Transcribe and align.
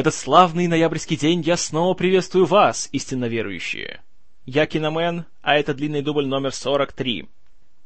этот 0.00 0.14
славный 0.14 0.66
ноябрьский 0.66 1.16
день 1.16 1.42
я 1.42 1.56
снова 1.56 1.94
приветствую 1.94 2.46
вас, 2.46 2.88
истинно 2.92 3.26
верующие. 3.26 4.00
Я 4.46 4.66
Киномен, 4.66 5.26
а 5.42 5.56
это 5.56 5.74
длинный 5.74 6.02
дубль 6.02 6.26
номер 6.26 6.52
43. 6.52 7.28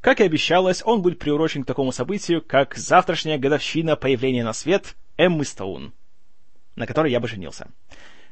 Как 0.01 0.21
и 0.21 0.25
обещалось, 0.25 0.83
он 0.85 1.03
будет 1.03 1.19
приурочен 1.19 1.65
к 1.65 1.67
такому 1.67 1.91
событию, 1.91 2.41
как 2.41 2.77
завтрашняя 2.77 3.37
годовщина 3.37 3.97
появления 3.97 4.45
на 4.45 4.53
свет 4.53 4.95
Эммы 5.17 5.45
Стоун, 5.45 5.93
на 6.77 6.87
которой 6.87 7.11
я 7.11 7.21
бы 7.21 7.27
женился. 7.27 7.69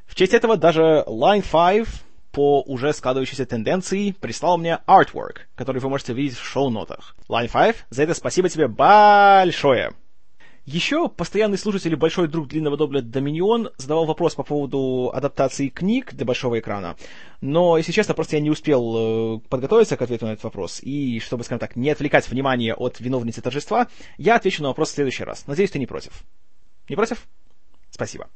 В 0.06 0.14
честь 0.14 0.34
этого 0.34 0.56
даже 0.56 1.04
Line 1.06 1.42
5 1.42 1.88
по 2.30 2.62
уже 2.62 2.92
складывающейся 2.92 3.46
тенденции 3.46 4.12
прислал 4.12 4.58
мне 4.58 4.78
artwork, 4.86 5.38
который 5.54 5.80
вы 5.80 5.88
можете 5.88 6.12
видеть 6.12 6.38
в 6.38 6.44
шоу-нотах. 6.44 7.16
Line 7.28 7.50
5, 7.52 7.86
за 7.90 8.04
это 8.04 8.14
спасибо 8.14 8.48
тебе 8.48 8.68
большое! 8.68 9.92
Еще 10.64 11.08
постоянный 11.08 11.58
слушатель 11.58 11.92
и 11.92 11.96
большой 11.96 12.28
друг 12.28 12.46
длинного 12.46 12.76
дубля 12.76 13.02
Доминион 13.02 13.70
задавал 13.78 14.04
вопрос 14.04 14.36
по 14.36 14.44
поводу 14.44 15.10
адаптации 15.12 15.68
книг 15.68 16.14
для 16.14 16.24
большого 16.24 16.60
экрана, 16.60 16.96
но, 17.40 17.76
если 17.76 17.90
честно, 17.90 18.14
просто 18.14 18.36
я 18.36 18.42
не 18.42 18.50
успел 18.50 18.94
э, 18.96 19.40
подготовиться 19.48 19.96
к 19.96 20.02
ответу 20.02 20.26
на 20.26 20.34
этот 20.34 20.44
вопрос, 20.44 20.78
и, 20.80 21.18
чтобы, 21.18 21.42
скажем 21.42 21.58
так, 21.58 21.74
не 21.74 21.90
отвлекать 21.90 22.28
внимание 22.28 22.74
от 22.74 23.00
виновницы 23.00 23.42
торжества, 23.42 23.88
я 24.18 24.36
отвечу 24.36 24.62
на 24.62 24.68
вопрос 24.68 24.90
в 24.90 24.94
следующий 24.94 25.24
раз. 25.24 25.48
Надеюсь, 25.48 25.72
ты 25.72 25.80
не 25.80 25.86
против. 25.86 26.22
Не 26.88 26.94
против? 26.94 27.26
Спасибо. 27.90 28.28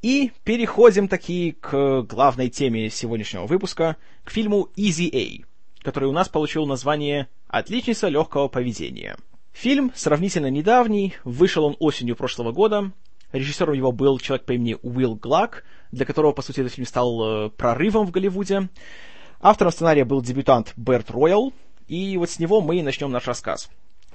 И 0.00 0.32
переходим 0.44 1.08
таки 1.08 1.52
к 1.60 2.02
главной 2.04 2.48
теме 2.48 2.88
сегодняшнего 2.88 3.44
выпуска, 3.44 3.96
к 4.24 4.30
фильму 4.30 4.70
Easy 4.76 5.10
A, 5.12 5.44
который 5.82 6.08
у 6.08 6.12
нас 6.12 6.30
получил 6.30 6.64
название 6.64 7.28
«Отличница 7.48 8.08
легкого 8.08 8.48
поведения». 8.48 9.18
Фильм 9.56 9.90
сравнительно 9.94 10.50
недавний, 10.50 11.14
вышел 11.24 11.64
он 11.64 11.76
осенью 11.78 12.14
прошлого 12.14 12.52
года. 12.52 12.92
Режиссером 13.32 13.72
его 13.72 13.90
был 13.90 14.18
человек 14.18 14.44
по 14.44 14.52
имени 14.52 14.76
Уилл 14.82 15.14
Глак, 15.14 15.64
для 15.92 16.04
которого, 16.04 16.32
по 16.32 16.42
сути, 16.42 16.60
этот 16.60 16.74
фильм 16.74 16.86
стал 16.86 17.46
э, 17.46 17.48
прорывом 17.48 18.06
в 18.06 18.10
Голливуде. 18.10 18.68
Автором 19.40 19.72
сценария 19.72 20.04
был 20.04 20.20
дебютант 20.20 20.74
Берт 20.76 21.10
Роял, 21.10 21.54
и 21.88 22.18
вот 22.18 22.28
с 22.28 22.38
него 22.38 22.60
мы 22.60 22.76
и 22.76 22.82
начнем 22.82 23.10
наш 23.10 23.26
рассказ. 23.26 23.70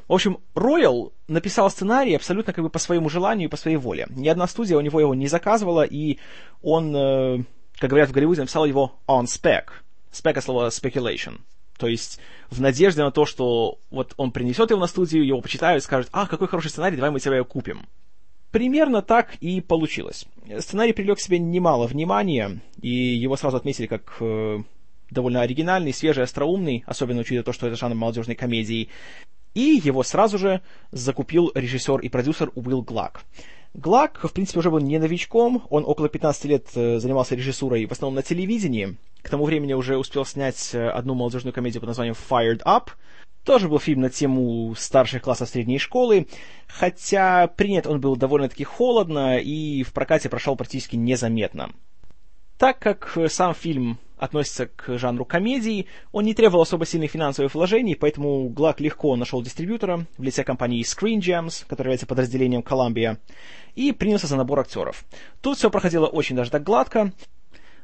В 0.08 0.14
общем, 0.14 0.38
Роял 0.54 1.12
написал 1.28 1.72
сценарий 1.72 2.14
абсолютно 2.14 2.54
как 2.54 2.64
бы 2.64 2.70
по 2.70 2.78
своему 2.78 3.10
желанию 3.10 3.48
и 3.48 3.52
по 3.52 3.58
своей 3.58 3.78
воле. 3.78 4.06
Ни 4.12 4.28
одна 4.28 4.46
студия 4.46 4.78
у 4.78 4.82
него 4.82 5.00
его 5.00 5.16
не 5.16 5.26
заказывала, 5.26 5.82
и 5.82 6.20
он, 6.62 6.96
э, 6.96 7.44
как 7.80 7.90
говорят 7.90 8.10
в 8.10 8.14
Голливуде, 8.14 8.42
написал 8.42 8.66
его 8.66 9.00
on 9.08 9.24
spec. 9.24 9.70
Spec— 10.14 10.32
это 10.34 10.42
слово 10.42 10.68
speculation. 10.68 11.40
То 11.82 11.88
есть 11.88 12.20
в 12.52 12.62
надежде 12.62 13.02
на 13.02 13.10
то, 13.10 13.26
что 13.26 13.80
вот 13.90 14.14
он 14.18 14.32
принесет 14.32 14.70
его 14.70 14.80
на 14.80 14.86
студию, 14.86 15.26
его 15.26 15.42
почитают, 15.42 15.84
скажут, 15.84 16.10
а, 16.12 16.28
какой 16.28 16.48
хороший 16.48 16.70
сценарий, 16.70 16.96
давай 16.96 17.10
мы 17.10 17.20
тебя 17.20 17.38
его 17.38 17.44
купим. 17.44 17.88
Примерно 18.52 19.02
так 19.02 19.34
и 19.42 19.62
получилось. 19.62 20.28
Сценарий 20.60 20.94
привлек 20.94 21.18
к 21.18 21.22
себе 21.22 21.40
немало 21.40 21.88
внимания, 21.88 22.60
и 22.84 22.88
его 22.88 23.36
сразу 23.36 23.58
отметили 23.58 23.88
как 23.88 24.16
э, 24.20 24.60
довольно 25.10 25.42
оригинальный, 25.42 25.92
свежий, 25.92 26.24
остроумный, 26.24 26.84
особенно 26.86 27.22
учитывая 27.22 27.44
то, 27.44 27.52
что 27.52 27.66
это 27.66 27.78
жанр 27.78 27.96
молодежной 27.96 28.36
комедии. 28.36 28.90
И 29.54 29.82
его 29.84 30.04
сразу 30.04 30.38
же 30.38 30.62
закупил 30.92 31.52
режиссер 31.54 32.00
и 32.00 32.10
продюсер 32.10 32.52
Уилл 32.56 32.82
Глак. 32.82 33.24
Глак, 33.74 34.20
в 34.24 34.34
принципе, 34.34 34.60
уже 34.60 34.70
был 34.70 34.80
не 34.80 34.98
новичком, 35.00 35.64
он 35.70 35.84
около 35.86 36.10
15 36.10 36.46
лет 36.46 36.68
э, 36.76 37.00
занимался 37.00 37.36
режиссурой 37.36 37.86
в 37.86 37.92
основном 37.92 38.16
на 38.16 38.22
телевидении, 38.22 38.98
к 39.22 39.30
тому 39.30 39.46
времени 39.46 39.74
уже 39.74 39.98
успел 39.98 40.26
снять 40.26 40.72
э, 40.74 40.90
одну 40.90 41.14
молодежную 41.14 41.54
комедию 41.54 41.80
под 41.80 41.88
названием 41.88 42.16
Fired 42.30 42.62
Up, 42.64 42.90
тоже 43.46 43.70
был 43.70 43.80
фильм 43.80 44.02
на 44.02 44.10
тему 44.10 44.76
старших 44.78 45.24
классов 45.24 45.50
средней 45.50 45.80
школы, 45.80 46.28
хотя 46.68 47.48
принят 47.48 47.88
он 47.88 48.02
был 48.02 48.18
довольно-таки 48.18 48.66
холодно 48.66 49.38
и 49.38 49.84
в 49.84 49.94
прокате 49.94 50.28
прошел 50.28 50.58
практически 50.58 50.98
незаметно. 50.98 51.72
Так 52.58 52.78
как 52.80 53.14
э, 53.16 53.30
сам 53.30 53.56
фильм 53.56 54.00
относится 54.22 54.68
к 54.68 54.98
жанру 55.00 55.26
комедии, 55.26 55.88
он 56.12 56.26
не 56.26 56.36
требовал 56.36 56.62
особо 56.62 56.86
сильных 56.86 57.12
финансовых 57.12 57.56
вложений, 57.56 57.96
поэтому 57.96 58.50
Глак 58.50 58.80
легко 58.80 59.16
нашел 59.16 59.42
дистрибьютора 59.42 60.06
в 60.18 60.24
лице 60.24 60.44
компании 60.44 60.84
Screen 60.84 61.20
Gems, 61.20 61.66
которая 61.68 61.90
является 61.90 62.06
подразделением 62.06 62.62
Columbia, 62.62 63.18
и 63.74 63.92
принялся 63.92 64.28
за 64.28 64.38
набор 64.38 64.60
актеров. 64.60 65.04
Тут 65.42 65.58
все 65.58 65.72
проходило 65.72 66.06
очень 66.06 66.36
даже 66.36 66.52
так 66.52 66.64
гладко. 66.64 67.12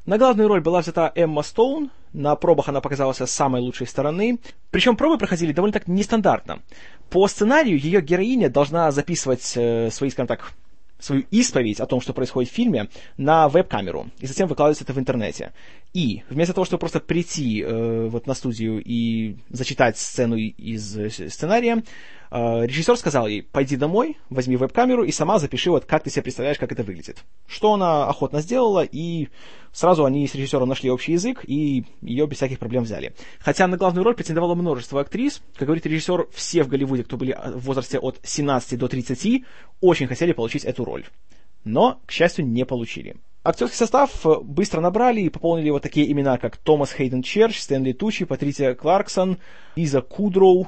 На 0.05 0.19
главную 0.19 0.47
роль 0.47 0.61
была 0.61 0.81
взята 0.81 1.11
Эмма 1.15 1.41
Стоун, 1.41 1.89
на 2.13 2.35
пробах 2.35 2.69
она 2.69 2.81
показалась 2.81 3.17
с 3.17 3.25
самой 3.25 3.61
лучшей 3.61 3.87
стороны, 3.87 4.37
причем 4.69 4.95
пробы 4.95 5.17
проходили 5.17 5.53
довольно 5.53 5.73
так 5.73 5.87
нестандартно. 5.87 6.61
По 7.09 7.27
сценарию 7.27 7.79
ее 7.79 7.99
героиня 8.01 8.49
должна 8.49 8.91
записывать 8.91 9.53
э, 9.55 9.89
свои, 9.89 10.11
скажем 10.11 10.27
так, 10.27 10.53
свою 10.99 11.23
исповедь 11.31 11.79
о 11.79 11.85
том, 11.85 12.01
что 12.01 12.13
происходит 12.13 12.51
в 12.51 12.55
фильме, 12.55 12.89
на 13.17 13.49
веб-камеру, 13.49 14.09
и 14.19 14.27
затем 14.27 14.47
выкладывать 14.47 14.81
это 14.81 14.93
в 14.93 14.99
интернете. 14.99 15.53
И 15.93 16.23
вместо 16.29 16.53
того, 16.53 16.65
чтобы 16.65 16.79
просто 16.79 16.99
прийти 16.99 17.61
э, 17.61 18.07
вот 18.07 18.27
на 18.27 18.33
студию 18.33 18.81
и 18.83 19.37
зачитать 19.49 19.97
сцену 19.97 20.35
из 20.35 20.97
э, 20.97 21.09
сценария, 21.29 21.83
режиссер 22.31 22.97
сказал 22.97 23.27
ей, 23.27 23.43
пойди 23.43 23.75
домой, 23.75 24.17
возьми 24.29 24.57
веб-камеру 24.57 25.03
и 25.03 25.11
сама 25.11 25.39
запиши, 25.39 25.71
вот 25.71 25.85
как 25.85 26.03
ты 26.03 26.09
себе 26.09 26.23
представляешь, 26.23 26.57
как 26.57 26.71
это 26.71 26.83
выглядит. 26.83 27.23
Что 27.47 27.73
она 27.73 28.07
охотно 28.07 28.41
сделала, 28.41 28.83
и 28.83 29.29
сразу 29.71 30.05
они 30.05 30.27
с 30.27 30.35
режиссером 30.35 30.67
нашли 30.67 30.89
общий 30.89 31.13
язык, 31.13 31.43
и 31.47 31.85
ее 32.01 32.27
без 32.27 32.37
всяких 32.37 32.59
проблем 32.59 32.83
взяли. 32.83 33.13
Хотя 33.39 33.67
на 33.67 33.77
главную 33.77 34.03
роль 34.03 34.15
претендовало 34.15 34.55
множество 34.55 35.01
актрис, 35.01 35.41
как 35.55 35.67
говорит 35.67 35.85
режиссер, 35.85 36.27
все 36.33 36.63
в 36.63 36.67
Голливуде, 36.67 37.03
кто 37.03 37.17
были 37.17 37.37
в 37.55 37.65
возрасте 37.65 37.99
от 37.99 38.19
17 38.23 38.77
до 38.77 38.87
30, 38.87 39.43
очень 39.81 40.07
хотели 40.07 40.33
получить 40.33 40.65
эту 40.65 40.83
роль. 40.83 41.05
Но, 41.63 41.99
к 42.05 42.11
счастью, 42.11 42.45
не 42.45 42.65
получили. 42.65 43.17
Актерский 43.43 43.77
состав 43.77 44.25
быстро 44.43 44.81
набрали 44.81 45.21
и 45.21 45.29
пополнили 45.29 45.69
вот 45.69 45.81
такие 45.81 46.11
имена, 46.11 46.37
как 46.37 46.57
Томас 46.57 46.91
Хейден 46.91 47.21
Черч, 47.21 47.59
Стэнли 47.59 47.93
Тучи, 47.93 48.25
Патрисия 48.25 48.73
Кларксон, 48.73 49.37
Лиза 49.75 50.01
Кудроу, 50.01 50.67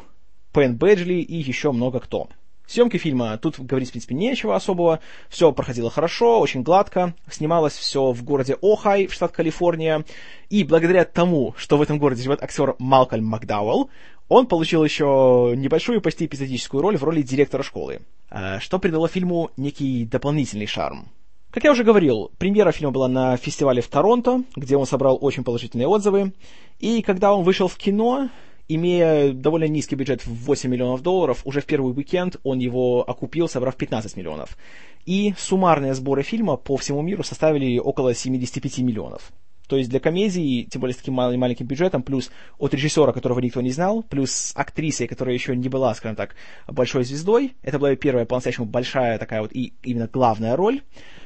Пен 0.54 0.78
Бэджли 0.78 1.16
и 1.16 1.38
еще 1.38 1.72
много 1.72 2.00
кто. 2.00 2.30
Съемки 2.70 2.98
фильма, 2.98 3.36
тут 3.40 3.60
говорить, 3.60 3.90
в 3.90 3.94
принципе, 3.94 4.14
нечего 4.14 4.56
особого. 4.56 5.00
Все 5.28 5.52
проходило 5.52 5.90
хорошо, 5.90 6.40
очень 6.40 6.62
гладко. 6.62 7.16
Снималось 7.28 7.74
все 7.74 8.12
в 8.12 8.24
городе 8.24 8.58
Охай, 8.62 9.08
в 9.08 9.14
штат 9.14 9.32
Калифорния. 9.32 10.06
И 10.52 10.64
благодаря 10.64 11.04
тому, 11.04 11.56
что 11.58 11.78
в 11.78 11.82
этом 11.82 11.98
городе 11.98 12.22
живет 12.22 12.44
актер 12.44 12.76
Малкольм 12.78 13.26
Макдауэлл, 13.26 13.90
он 14.28 14.46
получил 14.46 14.84
еще 14.84 15.56
небольшую, 15.58 16.00
почти 16.00 16.28
эпизодическую 16.28 16.84
роль 16.84 16.98
в 16.98 17.04
роли 17.04 17.24
директора 17.24 17.64
школы, 17.64 18.02
э, 18.30 18.60
что 18.60 18.78
придало 18.78 19.08
фильму 19.08 19.50
некий 19.58 20.06
дополнительный 20.06 20.68
шарм. 20.68 21.08
Как 21.50 21.64
я 21.64 21.72
уже 21.72 21.84
говорил, 21.84 22.30
премьера 22.38 22.72
фильма 22.72 22.92
была 22.92 23.08
на 23.08 23.36
фестивале 23.38 23.82
в 23.82 23.88
Торонто, 23.88 24.44
где 24.56 24.78
он 24.78 24.86
собрал 24.86 25.18
очень 25.20 25.44
положительные 25.44 25.88
отзывы. 25.88 26.34
И 26.78 27.02
когда 27.02 27.34
он 27.34 27.44
вышел 27.44 27.68
в 27.68 27.76
кино, 27.76 28.30
имея 28.70 29.34
довольно 29.34 29.68
низкий 29.68 29.96
бюджет 29.96 30.26
в 30.26 30.46
8 30.46 30.70
миллионов 30.70 31.02
долларов, 31.02 31.42
уже 31.44 31.60
в 31.60 31.66
первый 31.66 31.92
уикенд 31.94 32.38
он 32.44 32.60
его 32.60 33.04
окупил, 33.08 33.50
собрав 33.50 33.76
15 33.76 34.16
миллионов. 34.16 34.58
И 35.06 35.34
суммарные 35.38 35.96
сборы 35.96 36.24
фильма 36.24 36.56
по 36.56 36.78
всему 36.78 37.02
миру 37.02 37.24
составили 37.24 37.80
около 37.80 38.14
75 38.14 38.80
миллионов. 38.80 39.32
То 39.68 39.78
есть 39.78 39.90
для 39.90 40.00
комедии, 40.00 40.64
тем 40.64 40.82
более 40.82 40.96
с 40.96 40.98
таким 40.98 41.14
малым, 41.14 41.40
маленьким 41.40 41.68
бюджетом, 41.68 42.02
плюс 42.02 42.32
от 42.58 42.74
режиссера, 42.74 43.12
которого 43.12 43.40
никто 43.40 43.62
не 43.62 43.70
знал, 43.70 44.02
плюс 44.02 44.52
актрисой, 44.56 45.08
которая 45.08 45.36
еще 45.36 45.56
не 45.56 45.70
была, 45.70 45.94
скажем 45.94 46.16
так, 46.16 46.36
большой 46.68 47.04
звездой, 47.04 47.56
это 47.62 47.78
была 47.78 47.96
первая 47.96 48.26
по-настоящему 48.26 48.66
большая 48.66 49.20
такая 49.20 49.42
вот 49.42 49.52
и 49.54 49.74
именно 49.84 50.10
главная 50.12 50.56
роль, 50.56 50.82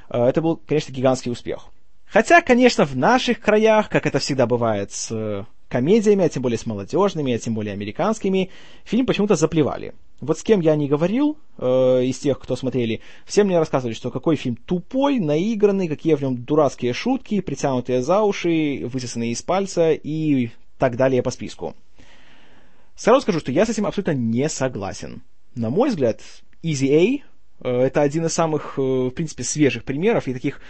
э, 0.09 0.21
это 0.21 0.41
был, 0.41 0.57
конечно, 0.57 0.91
гигантский 0.91 1.31
успех. 1.31 1.69
Хотя, 2.05 2.41
конечно, 2.41 2.85
в 2.85 2.97
наших 2.97 3.39
краях, 3.39 3.89
как 3.89 4.05
это 4.05 4.19
всегда 4.19 4.45
бывает 4.45 4.91
с 4.91 5.45
комедиями, 5.73 6.23
а 6.23 6.29
тем 6.29 6.44
более 6.44 6.59
с 6.59 6.67
молодежными, 6.67 7.34
а 7.34 7.39
тем 7.39 7.56
более 7.56 7.73
американскими, 7.73 8.51
фильм 8.84 9.07
почему-то 9.07 9.35
заплевали. 9.35 9.95
Вот 10.22 10.38
с 10.38 10.44
кем 10.44 10.59
я 10.59 10.75
не 10.75 10.88
говорил, 10.88 11.35
э, 11.57 12.03
из 12.06 12.19
тех, 12.19 12.39
кто 12.39 12.56
смотрели, 12.56 13.01
все 13.25 13.44
мне 13.44 13.57
рассказывали, 13.57 13.95
что 13.95 14.11
какой 14.11 14.35
фильм 14.35 14.56
тупой, 14.56 15.17
наигранный, 15.17 15.88
какие 15.88 16.13
в 16.13 16.22
нем 16.22 16.38
дурацкие 16.38 16.93
шутки, 16.93 17.41
притянутые 17.41 18.03
за 18.03 18.22
уши, 18.22 18.84
высосанные 18.85 19.31
из 19.31 19.41
пальца 19.41 19.93
и 19.93 20.52
так 20.78 20.96
далее 20.96 21.23
по 21.23 21.31
списку. 21.31 21.75
Сразу 22.96 23.22
скажу, 23.22 23.40
что 23.40 23.52
я 23.52 23.66
с 23.66 23.70
этим 23.70 23.87
абсолютно 23.87 24.14
не 24.14 24.47
согласен. 24.49 25.23
На 25.55 25.72
мой 25.72 25.90
взгляд, 25.90 26.22
Easy 26.61 26.87
A 26.93 27.67
э, 27.67 27.85
это 27.87 28.02
один 28.03 28.28
из 28.28 28.34
самых, 28.34 28.75
э, 28.78 28.81
в 28.81 29.09
принципе, 29.09 29.43
свежих 29.43 29.85
примеров 29.85 30.28
и 30.28 30.34
таких 30.34 30.61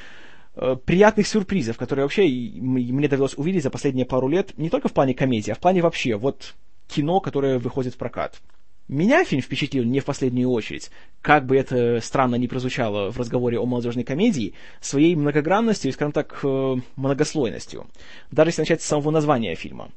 приятных 0.85 1.27
сюрпризов, 1.27 1.77
которые 1.77 2.05
вообще 2.05 2.23
мне 2.23 3.07
довелось 3.07 3.35
увидеть 3.37 3.63
за 3.63 3.69
последние 3.69 4.05
пару 4.05 4.27
лет, 4.27 4.57
не 4.57 4.69
только 4.69 4.87
в 4.87 4.93
плане 4.93 5.13
комедии, 5.13 5.51
а 5.51 5.55
в 5.55 5.59
плане 5.59 5.81
вообще 5.81 6.15
вот 6.15 6.53
кино, 6.87 7.19
которое 7.19 7.59
выходит 7.59 7.95
в 7.95 7.97
прокат. 7.97 8.39
Меня 8.89 9.23
фильм 9.23 9.41
впечатлил 9.41 9.85
не 9.85 10.01
в 10.01 10.05
последнюю 10.05 10.49
очередь, 10.49 10.91
как 11.21 11.45
бы 11.45 11.55
это 11.55 12.01
странно 12.01 12.35
ни 12.35 12.47
прозвучало 12.47 13.11
в 13.11 13.17
разговоре 13.17 13.57
о 13.57 13.65
молодежной 13.65 14.03
комедии, 14.03 14.53
своей 14.81 15.15
многогранностью 15.15 15.89
и, 15.89 15.93
скажем 15.93 16.11
так, 16.11 16.39
э, 16.43 16.75
многослойностью. 16.97 17.87
Даже 18.29 18.49
если 18.49 18.61
начать 18.61 18.81
с 18.81 18.85
самого 18.85 19.11
названия 19.11 19.55
фильма. 19.55 19.89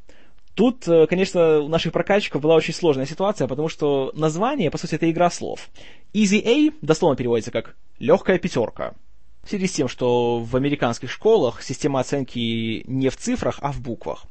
Тут, 0.54 0.86
э, 0.86 1.06
конечно, 1.08 1.60
у 1.60 1.68
наших 1.68 1.92
прокатчиков 1.92 2.40
была 2.40 2.54
очень 2.54 2.72
сложная 2.72 3.06
ситуация, 3.06 3.48
потому 3.48 3.68
что 3.68 4.12
название, 4.14 4.70
по 4.70 4.78
сути, 4.78 4.94
это 4.94 5.10
игра 5.10 5.30
слов. 5.30 5.68
Easy 6.14 6.40
A 6.46 6.72
дословно 6.80 7.16
переводится 7.16 7.50
как 7.50 7.76
«легкая 7.98 8.38
пятерка». 8.38 8.94
В 9.46 9.50
связи 9.50 9.66
с 9.66 9.72
тем, 9.72 9.88
что 9.88 10.40
в 10.40 10.56
американских 10.56 11.10
школах 11.10 11.62
система 11.62 12.00
оценки 12.00 12.82
не 12.86 13.08
в 13.08 13.16
цифрах, 13.16 13.58
а 13.62 13.72
в 13.72 13.80
буквах. 13.80 14.24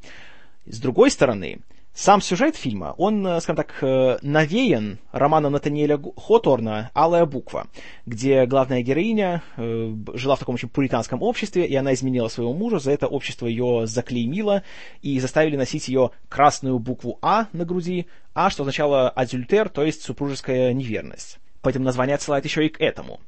С 0.65 0.79
другой 0.79 1.09
стороны, 1.09 1.59
сам 1.93 2.19
сюжет 2.19 2.57
фильма, 2.57 2.93
он, 2.97 3.25
э, 3.25 3.39
скажем 3.39 3.55
так, 3.55 3.77
э, 3.81 4.17
навеян 4.21 4.99
романом 5.13 5.53
Натаниэля 5.53 5.97
Хоторна 6.17 6.91
«Алая 6.93 7.25
буква», 7.25 7.67
где 8.05 8.45
главная 8.45 8.81
героиня 8.81 9.43
э, 9.55 9.95
жила 10.13 10.35
в 10.35 10.39
таком 10.39 10.55
очень 10.55 10.67
пуританском 10.67 11.21
обществе, 11.21 11.65
и 11.65 11.73
она 11.73 11.93
изменила 11.93 12.27
своего 12.27 12.53
мужа, 12.53 12.79
за 12.79 12.91
это 12.91 13.07
общество 13.07 13.47
ее 13.47 13.87
заклеймило 13.87 14.63
и 15.01 15.21
заставили 15.21 15.55
носить 15.55 15.87
ее 15.87 16.11
красную 16.27 16.79
букву 16.79 17.17
«А» 17.21 17.47
на 17.53 17.63
груди, 17.63 18.07
«А», 18.33 18.49
что 18.49 18.63
означало 18.63 19.09
«адюльтер», 19.09 19.69
то 19.69 19.85
есть 19.85 20.01
супружеская 20.01 20.73
неверность. 20.73 21.39
Поэтому 21.61 21.85
название 21.85 22.15
отсылает 22.15 22.43
еще 22.43 22.65
и 22.65 22.69
к 22.69 22.81
этому. 22.81 23.21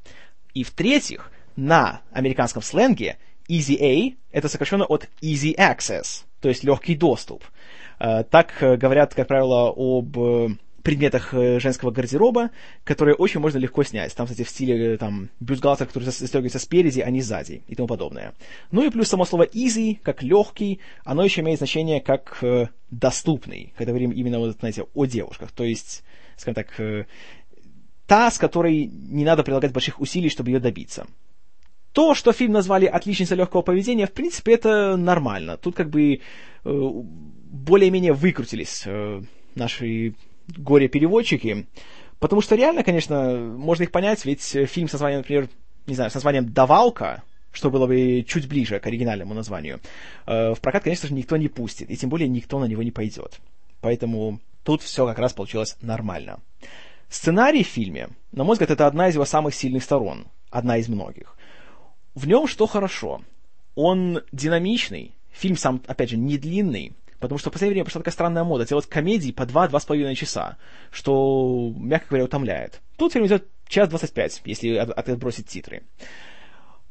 И 0.54 0.64
в-третьих, 0.64 1.32
на 1.58 2.00
американском 2.12 2.62
сленге 2.62 3.18
Easy 3.50 3.78
A— 3.82 4.16
это 4.32 4.48
сокращенно 4.48 4.86
от 4.86 5.10
Easy 5.22 5.54
Access, 5.54 6.24
то 6.40 6.48
есть 6.48 6.64
легкий 6.64 6.96
доступ— 6.96 7.44
Э, 8.00 8.24
так 8.24 8.54
э, 8.62 8.78
говорят, 8.78 9.14
как 9.14 9.28
правило, 9.28 9.74
об 9.76 10.18
э, 10.18 10.50
предметах 10.84 11.34
женского 11.34 11.92
гардероба, 11.92 12.52
которые 12.86 13.16
очень 13.16 13.42
можно 13.42 13.58
легко 13.58 13.84
снять. 13.84 14.16
Там, 14.16 14.26
кстати, 14.26 14.44
в 14.44 14.50
стиле 14.50 14.98
там, 14.98 15.30
бюстгальтер, 15.42 15.88
который 15.88 16.06
застегивается 16.06 16.60
спереди, 16.60 17.02
а 17.02 17.10
не 17.10 17.22
сзади 17.22 17.62
и 17.68 17.76
тому 17.76 17.88
подобное. 17.88 18.34
Ну 18.72 18.86
и 18.86 18.90
плюс 18.90 19.10
само 19.10 19.26
слово 19.26 19.48
easy, 19.48 20.00
как 20.02 20.24
легкий, 20.24 20.80
оно 21.04 21.26
еще 21.26 21.42
имеет 21.42 21.58
значение 21.58 22.00
как 22.00 22.38
э, 22.42 22.68
доступный, 22.90 23.74
когда 23.76 23.92
говорим 23.92 24.12
именно, 24.12 24.40
вот, 24.40 24.58
знаете, 24.60 24.86
о 24.94 25.06
девушках. 25.06 25.52
То 25.52 25.66
есть, 25.66 26.04
скажем 26.38 26.56
так, 26.56 26.80
э, 26.80 27.06
та, 28.06 28.32
с 28.32 28.38
которой 28.38 28.86
не 28.86 29.26
надо 29.26 29.44
прилагать 29.44 29.74
больших 29.74 30.00
усилий, 30.00 30.30
чтобы 30.30 30.52
ее 30.52 30.62
добиться. 30.62 31.06
То, 31.98 32.14
что 32.14 32.32
фильм 32.32 32.52
назвали 32.52 32.86
«Отличница 32.86 33.34
легкого 33.34 33.64
поведения», 33.64 34.06
в 34.06 34.12
принципе, 34.12 34.54
это 34.54 34.98
нормально. 34.98 35.58
Тут 35.58 35.76
как 35.76 35.90
бы 35.90 36.14
э, 36.14 36.20
более-менее 36.64 38.14
выкрутились 38.14 38.84
э, 38.86 39.24
наши 39.56 40.14
горе-переводчики, 40.48 41.66
потому 42.20 42.44
что 42.44 42.54
реально, 42.56 42.84
конечно, 42.84 43.38
можно 43.40 43.82
их 43.82 43.92
понять, 43.92 44.24
ведь 44.26 44.44
фильм 44.44 44.88
с 44.88 44.94
названием, 44.94 45.22
например, 45.22 45.50
не 45.88 45.96
знаю, 45.96 46.12
с 46.12 46.14
названием 46.14 46.54
«Давалка», 46.54 47.24
что 47.52 47.72
было 47.72 47.88
бы 47.88 48.24
чуть 48.28 48.48
ближе 48.48 48.80
к 48.80 48.86
оригинальному 48.86 49.34
названию, 49.34 49.80
э, 50.28 50.54
в 50.54 50.62
прокат, 50.62 50.84
конечно 50.84 51.08
же, 51.08 51.16
никто 51.16 51.36
не 51.36 51.48
пустит, 51.48 51.90
и 51.90 51.98
тем 51.98 52.12
более 52.12 52.30
никто 52.30 52.60
на 52.60 52.66
него 52.66 52.84
не 52.84 52.92
пойдет. 52.92 53.40
Поэтому 53.82 54.40
тут 54.64 54.84
все 54.84 55.08
как 55.08 55.18
раз 55.18 55.34
получилось 55.34 55.76
нормально. 55.82 56.42
Сценарий 57.10 57.64
в 57.64 57.68
фильме, 57.68 58.10
на 58.32 58.44
мой 58.44 58.54
взгляд, 58.54 58.70
это 58.70 58.86
одна 58.86 59.08
из 59.08 59.16
его 59.16 59.26
самых 59.26 59.56
сильных 59.56 59.82
сторон, 59.82 60.28
одна 60.52 60.78
из 60.78 60.90
многих. 60.90 61.34
В 62.18 62.28
нем 62.28 62.48
что 62.48 62.66
хорошо? 62.66 63.22
Он 63.76 64.24
динамичный, 64.32 65.14
фильм 65.30 65.56
сам, 65.56 65.84
опять 65.86 66.10
же, 66.10 66.18
не 66.18 66.40
длинный, 66.40 66.96
Потому 67.20 67.38
что 67.38 67.52
в 67.52 67.54
последнее 67.54 67.76
время 67.76 67.86
пошла 67.86 68.02
такая 68.02 68.14
странная 68.14 68.44
мода 68.44 68.66
делать 68.66 68.88
комедии 68.88 69.32
по 69.32 69.44
2-2,5 69.44 70.16
часа, 70.16 70.58
что, 70.92 71.72
мягко 71.78 72.10
говоря, 72.10 72.26
утомляет. 72.26 72.82
Тут 72.96 73.14
фильм 73.14 73.28
идет 73.28 73.48
час 73.68 73.90
25, 73.90 74.42
если 74.46 74.76
отбросить 74.76 75.48
титры. 75.48 75.84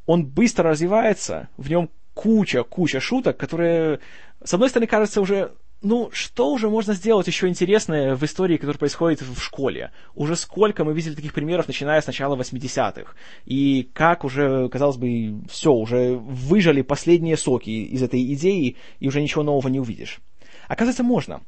Он 0.05 0.25
быстро 0.25 0.69
развивается, 0.69 1.49
в 1.57 1.69
нем 1.69 1.89
куча-куча 2.13 3.01
шуток, 3.01 3.35
которые, 3.37 3.99
с 4.43 4.53
одной 4.53 4.69
стороны, 4.69 4.87
кажется 4.87 5.19
уже 5.19 5.53
ну, 5.81 6.09
что 6.11 6.51
уже 6.51 6.69
можно 6.69 6.93
сделать 6.93 7.27
еще 7.27 7.47
интересное 7.47 8.15
в 8.15 8.23
истории, 8.23 8.57
которая 8.57 8.79
происходит 8.79 9.21
в 9.21 9.39
школе? 9.39 9.91
Уже 10.15 10.35
сколько 10.35 10.83
мы 10.83 10.93
видели 10.93 11.13
таких 11.13 11.33
примеров, 11.33 11.67
начиная 11.67 12.01
с 12.01 12.07
начала 12.07 12.35
80-х. 12.35 13.13
И 13.45 13.89
как 13.93 14.23
уже, 14.23 14.69
казалось 14.69 14.97
бы, 14.97 15.41
все, 15.49 15.71
уже 15.71 16.15
выжали 16.15 16.81
последние 16.81 17.37
соки 17.37 17.69
из 17.69 18.01
этой 18.01 18.21
идеи, 18.33 18.75
и 18.99 19.07
уже 19.07 19.21
ничего 19.21 19.43
нового 19.43 19.67
не 19.67 19.79
увидишь. 19.79 20.19
Оказывается, 20.67 21.03
можно. 21.03 21.41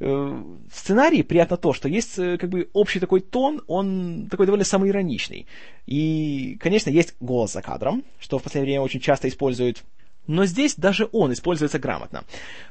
Э, 0.00 0.04
в 0.06 0.76
сценарии 0.76 1.22
приятно 1.22 1.56
то, 1.56 1.72
что 1.72 1.88
есть 1.88 2.18
э, 2.18 2.36
как 2.36 2.50
бы 2.50 2.68
общий 2.72 3.00
такой 3.00 3.20
тон, 3.20 3.62
он 3.66 4.28
такой 4.30 4.46
довольно 4.46 4.64
самоироничный. 4.64 5.46
И, 5.86 6.56
конечно, 6.60 6.90
есть 6.90 7.14
голос 7.20 7.52
за 7.52 7.62
кадром, 7.62 8.04
что 8.18 8.38
в 8.38 8.42
последнее 8.42 8.72
время 8.72 8.84
очень 8.84 9.00
часто 9.00 9.28
используют 9.28 9.84
но 10.28 10.44
здесь 10.44 10.76
даже 10.76 11.08
он 11.10 11.32
используется 11.32 11.80
грамотно. 11.80 12.22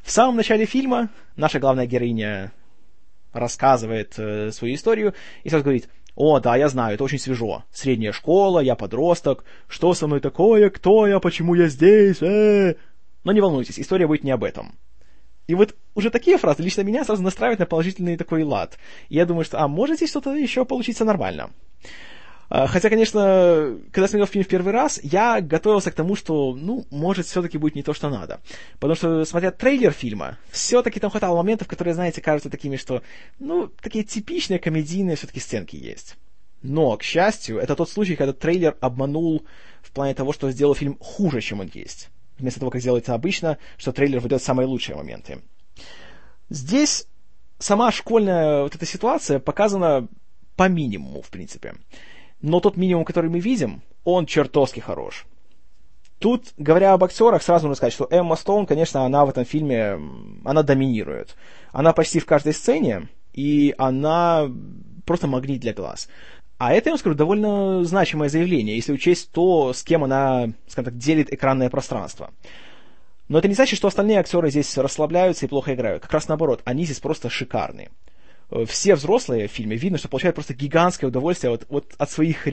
В 0.04 0.12
самом 0.12 0.38
начале 0.38 0.66
фильма 0.66 1.10
наша 1.36 1.60
главная 1.60 1.88
героиня 1.88 2.54
рассказывает 3.34 4.14
э, 4.18 4.52
свою 4.52 4.76
историю 4.76 5.14
и 5.44 5.50
сразу 5.50 5.64
говорит, 5.64 5.90
о, 6.16 6.40
да, 6.40 6.56
я 6.56 6.70
знаю, 6.70 6.96
это 6.96 7.04
очень 7.04 7.20
свежо. 7.20 7.64
Средняя 7.72 8.12
школа, 8.12 8.60
я 8.60 8.76
подросток, 8.76 9.44
что 9.68 9.94
со 9.94 10.08
мной 10.08 10.20
такое, 10.20 10.70
кто 10.70 11.08
я, 11.08 11.20
почему 11.20 11.56
я 11.56 11.68
здесь, 11.68 12.22
э 12.22 12.76
Но 13.24 13.32
не 13.34 13.42
волнуйтесь, 13.42 13.80
история 13.80 14.08
будет 14.08 14.24
не 14.24 14.32
об 14.32 14.44
этом. 14.44 14.76
И 15.48 15.56
вот 15.56 15.76
уже 15.96 16.10
такие 16.12 16.38
фразы 16.38 16.62
лично 16.62 16.82
меня 16.82 17.06
сразу 17.06 17.24
настраивают 17.24 17.60
на 17.60 17.66
положительный 17.66 18.18
такой 18.18 18.44
лад. 18.44 18.78
И 19.10 19.16
я 19.16 19.26
думаю, 19.26 19.46
что, 19.46 19.60
а 19.60 19.68
может 19.68 19.98
здесь 19.98 20.10
что-то 20.10 20.36
еще 20.36 20.64
получиться 20.66 21.06
нормально. 21.06 21.52
А, 22.50 22.68
хотя, 22.68 22.90
конечно, 22.90 23.78
когда 23.92 24.08
смотрел 24.08 24.26
фильм 24.26 24.46
в 24.46 24.48
первый 24.48 24.72
раз, 24.72 25.00
я 25.04 25.42
готовился 25.42 25.92
к 25.92 25.96
тому, 25.96 26.16
что, 26.16 26.54
ну, 26.54 26.86
может, 26.90 27.26
все-таки 27.26 27.58
будет 27.58 27.76
не 27.76 27.84
то, 27.84 27.94
что 27.94 28.10
надо. 28.10 28.40
Потому 28.80 28.96
что, 28.96 29.26
смотря 29.26 29.52
трейлер 29.52 29.92
фильма, 29.92 30.38
все-таки 30.50 31.00
там 31.00 31.10
хватало 31.10 31.38
моментов, 31.38 31.68
которые, 31.68 31.94
знаете, 31.94 32.22
кажутся 32.22 32.50
такими, 32.50 32.78
что, 32.78 33.02
ну, 33.40 33.68
такие 33.68 34.06
типичные 34.06 34.60
комедийные 34.60 35.18
все-таки 35.18 35.42
сценки 35.42 35.76
есть. 35.76 36.16
Но, 36.62 36.96
к 36.98 37.04
счастью, 37.04 37.60
это 37.60 37.76
тот 37.76 37.90
случай, 37.90 38.16
когда 38.16 38.34
трейлер 38.34 38.78
обманул 38.80 39.46
в 39.82 39.92
плане 39.92 40.14
того, 40.14 40.32
что 40.32 40.50
сделал 40.50 40.74
фильм 40.74 40.98
хуже, 41.00 41.42
чем 41.42 41.60
он 41.60 41.70
есть. 41.74 42.10
Вместо 42.40 42.60
того, 42.60 42.72
как 42.72 42.82
делается 42.82 43.14
обычно, 43.14 43.58
что 43.78 43.92
трейлер 43.92 44.20
выдает 44.20 44.42
самые 44.42 44.68
лучшие 44.68 44.96
моменты. 44.96 45.42
Здесь 46.50 47.08
сама 47.60 47.92
школьная 47.92 48.64
вот 48.64 48.76
эта 48.76 48.86
ситуация 48.86 49.40
показана 49.40 50.08
по 50.56 50.70
минимуму, 50.70 51.22
в 51.22 51.30
принципе 51.30 51.76
но 52.42 52.60
тот 52.60 52.78
минимум, 52.78 53.06
который 53.06 53.30
мы 53.30 53.40
видим, 53.40 53.82
он 54.04 54.26
чертовски 54.26 54.80
хорош. 54.80 55.26
Тут, 56.20 56.54
говоря 56.58 56.94
об 56.94 57.04
актерах, 57.04 57.44
сразу 57.44 57.68
нужно 57.68 57.76
сказать, 57.76 57.94
что 57.94 58.08
Эмма 58.10 58.36
Стоун, 58.36 58.66
конечно, 58.66 59.06
она 59.06 59.26
в 59.26 59.30
этом 59.30 59.46
фильме, 59.46 60.00
она 60.44 60.64
доминирует. 60.64 61.36
Она 61.72 61.94
почти 61.94 62.20
в 62.20 62.26
каждой 62.26 62.54
сцене, 62.54 63.08
и 63.34 63.76
она 63.78 64.50
просто 65.06 65.28
магнит 65.28 65.62
для 65.62 65.74
глаз. 65.74 66.10
А 66.58 66.74
это, 66.74 66.90
я 66.90 66.94
вам 66.94 67.00
скажу, 67.00 67.16
довольно 67.16 67.84
значимое 67.84 68.30
заявление, 68.30 68.76
если 68.76 68.94
учесть 68.94 69.32
то, 69.32 69.74
с 69.74 69.84
кем 69.84 70.04
она, 70.04 70.50
скажем 70.68 70.92
так, 70.92 70.98
делит 70.98 71.32
экранное 71.32 71.70
пространство. 71.70 72.32
Но 73.28 73.38
это 73.38 73.48
не 73.48 73.54
значит, 73.54 73.78
что 73.78 73.90
остальные 73.90 74.20
актеры 74.20 74.50
здесь 74.50 74.76
расслабляются 74.76 75.46
и 75.46 75.50
плохо 75.50 75.76
играют. 75.76 76.02
Как 76.02 76.14
раз 76.14 76.28
наоборот, 76.28 76.62
они 76.66 76.86
здесь 76.86 77.00
просто 77.00 77.30
шикарные. 77.30 77.92
Э, 78.50 78.66
все 78.66 78.96
взрослые 78.96 79.48
в 79.48 79.52
фильме 79.52 79.76
видно, 79.76 79.98
что 79.98 80.10
получают 80.10 80.36
просто 80.36 80.54
гигантское 80.54 81.10
удовольствие 81.10 81.52
вот, 81.52 81.66
вот 81.70 81.94
от 81.98 82.12
своих 82.12 82.48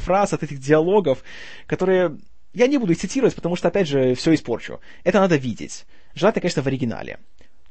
фраз, 0.00 0.32
от 0.32 0.42
этих 0.42 0.58
диалогов, 0.58 1.22
которые 1.66 2.18
я 2.52 2.66
не 2.66 2.78
буду 2.78 2.92
их 2.92 2.98
цитировать, 2.98 3.34
потому 3.34 3.56
что, 3.56 3.68
опять 3.68 3.88
же, 3.88 4.14
все 4.14 4.34
испорчу. 4.34 4.80
Это 5.04 5.20
надо 5.20 5.36
видеть. 5.36 5.86
Желательно, 6.14 6.42
конечно, 6.42 6.62
в 6.62 6.66
оригинале. 6.66 7.18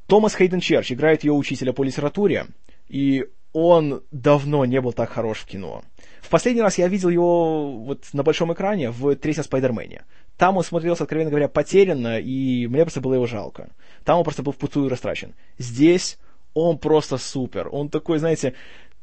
Томас 0.08 0.36
Хейден 0.36 0.60
Черч 0.60 0.92
играет 0.92 1.24
ее 1.24 1.34
учителя 1.34 1.74
по 1.74 1.84
литературе, 1.84 2.48
и 2.88 3.26
он 3.52 4.04
давно 4.12 4.66
не 4.66 4.80
был 4.80 4.94
так 4.94 5.10
хорош 5.10 5.40
в 5.40 5.46
кино. 5.46 5.84
В 6.22 6.30
последний 6.30 6.62
раз 6.62 6.78
я 6.78 6.88
видел 6.88 7.10
его 7.10 7.72
вот 7.78 8.06
на 8.14 8.24
большом 8.24 8.54
экране 8.54 8.92
в 8.92 9.16
третьем 9.16 9.44
Спайдермене. 9.44 10.04
Там 10.38 10.58
он 10.58 10.64
смотрелся, 10.64 11.04
откровенно 11.04 11.30
говоря, 11.30 11.48
потерянно, 11.50 12.20
и 12.20 12.68
мне 12.68 12.84
просто 12.84 13.02
было 13.02 13.16
его 13.16 13.26
жалко. 13.26 13.70
Там 14.06 14.20
он 14.20 14.24
просто 14.24 14.44
был 14.44 14.54
впустую 14.54 14.90
растрачен. 14.90 15.36
Здесь 15.58 16.18
он 16.54 16.78
просто 16.78 17.18
супер. 17.18 17.70
Он 17.72 17.90
такой, 17.90 18.20
знаете, 18.20 18.54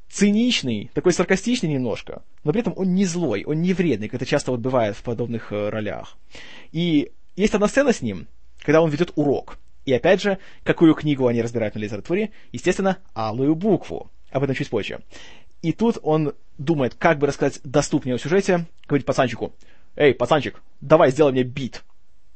циничный, 0.08 0.90
такой 0.94 1.12
саркастичный 1.12 1.70
немножко, 1.70 2.22
но 2.44 2.52
при 2.52 2.60
этом 2.60 2.74
он 2.76 2.94
не 2.94 3.04
злой, 3.04 3.44
он 3.44 3.60
не 3.62 3.72
вредный, 3.72 4.08
как 4.08 4.20
это 4.20 4.26
часто 4.26 4.50
вот 4.50 4.60
бывает 4.60 4.96
в 4.96 5.02
подобных 5.02 5.52
э, 5.52 5.68
ролях. 5.68 6.16
И 6.72 7.10
есть 7.34 7.54
одна 7.54 7.68
сцена 7.68 7.92
с 7.92 8.02
ним, 8.02 8.26
когда 8.60 8.80
он 8.82 8.90
ведет 8.90 9.12
урок. 9.16 9.58
И 9.84 9.92
опять 9.92 10.20
же, 10.20 10.38
какую 10.64 10.94
книгу 10.94 11.26
они 11.26 11.42
разбирают 11.42 11.74
на 11.76 11.80
литературе? 11.80 12.30
Естественно, 12.52 12.98
алую 13.14 13.54
букву. 13.54 14.10
Об 14.30 14.42
этом 14.42 14.56
чуть 14.56 14.68
позже. 14.68 15.00
И 15.62 15.72
тут 15.72 15.98
он 16.02 16.34
думает, 16.58 16.94
как 16.94 17.18
бы 17.18 17.26
рассказать 17.26 17.60
доступнее 17.62 18.16
о 18.16 18.18
сюжете, 18.18 18.66
говорит 18.88 19.06
пацанчику, 19.06 19.52
«Эй, 19.94 20.12
пацанчик, 20.12 20.62
давай 20.80 21.10
сделай 21.10 21.32
мне 21.32 21.44
бит». 21.44 21.84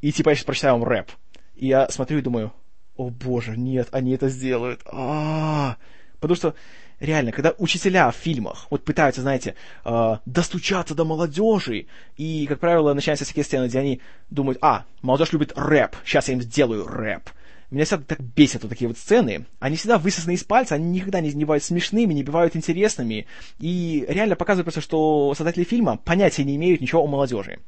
И 0.00 0.12
типа 0.12 0.30
я 0.30 0.34
сейчас 0.36 0.44
прочитаю 0.44 0.74
вам 0.74 0.84
рэп. 0.84 1.10
И 1.56 1.66
я 1.66 1.88
смотрю 1.90 2.18
и 2.18 2.22
думаю, 2.22 2.52
о 3.00 3.11
боже, 3.11 3.57
нет, 3.57 3.88
они 3.92 4.12
это 4.12 4.28
сделают. 4.28 4.83
А-а-а. 4.85 5.78
Потому 6.21 6.37
что 6.37 6.54
реально, 7.00 7.33
когда 7.33 7.54
учителя 7.57 8.11
в 8.11 8.14
фильмах 8.14 8.66
вот 8.69 8.85
пытаются, 8.85 9.23
знаете, 9.23 9.54
э, 9.85 10.16
достучаться 10.26 10.95
до 10.95 11.07
молодежи, 11.07 11.87
и, 12.19 12.47
как 12.47 12.61
правило, 12.61 12.92
начинаются 12.92 13.25
всякие 13.25 13.45
сцены, 13.45 13.69
где 13.69 13.78
они 13.78 14.00
думают, 14.28 14.59
а, 14.61 14.85
молодежь 15.00 15.33
любит 15.33 15.54
рэп, 15.57 15.97
сейчас 16.04 16.28
я 16.28 16.35
им 16.35 16.42
сделаю 16.42 16.87
рэп. 16.87 17.30
Меня 17.71 17.85
всегда 17.87 18.04
так 18.04 18.21
бесят 18.21 18.62
вот 18.62 18.69
такие 18.69 18.88
вот 18.88 18.99
сцены. 18.99 19.47
Они 19.61 19.76
всегда 19.76 19.97
высосаны 19.97 20.35
из 20.35 20.45
пальца, 20.45 20.75
они 20.75 20.90
никогда 20.90 21.21
не, 21.21 21.33
не 21.33 21.45
бывают 21.45 21.62
смешными, 21.62 22.12
не 22.12 22.25
бывают 22.25 22.57
интересными. 22.57 23.26
И 23.61 24.04
реально 24.09 24.35
показывают 24.35 24.66
просто, 24.66 24.80
что 24.80 25.33
создатели 25.37 25.62
фильма 25.62 25.97
понятия 25.97 26.42
не 26.42 26.57
имеют 26.57 26.80
ничего 26.80 27.04
о 27.04 27.07
молодежи. 27.07 27.61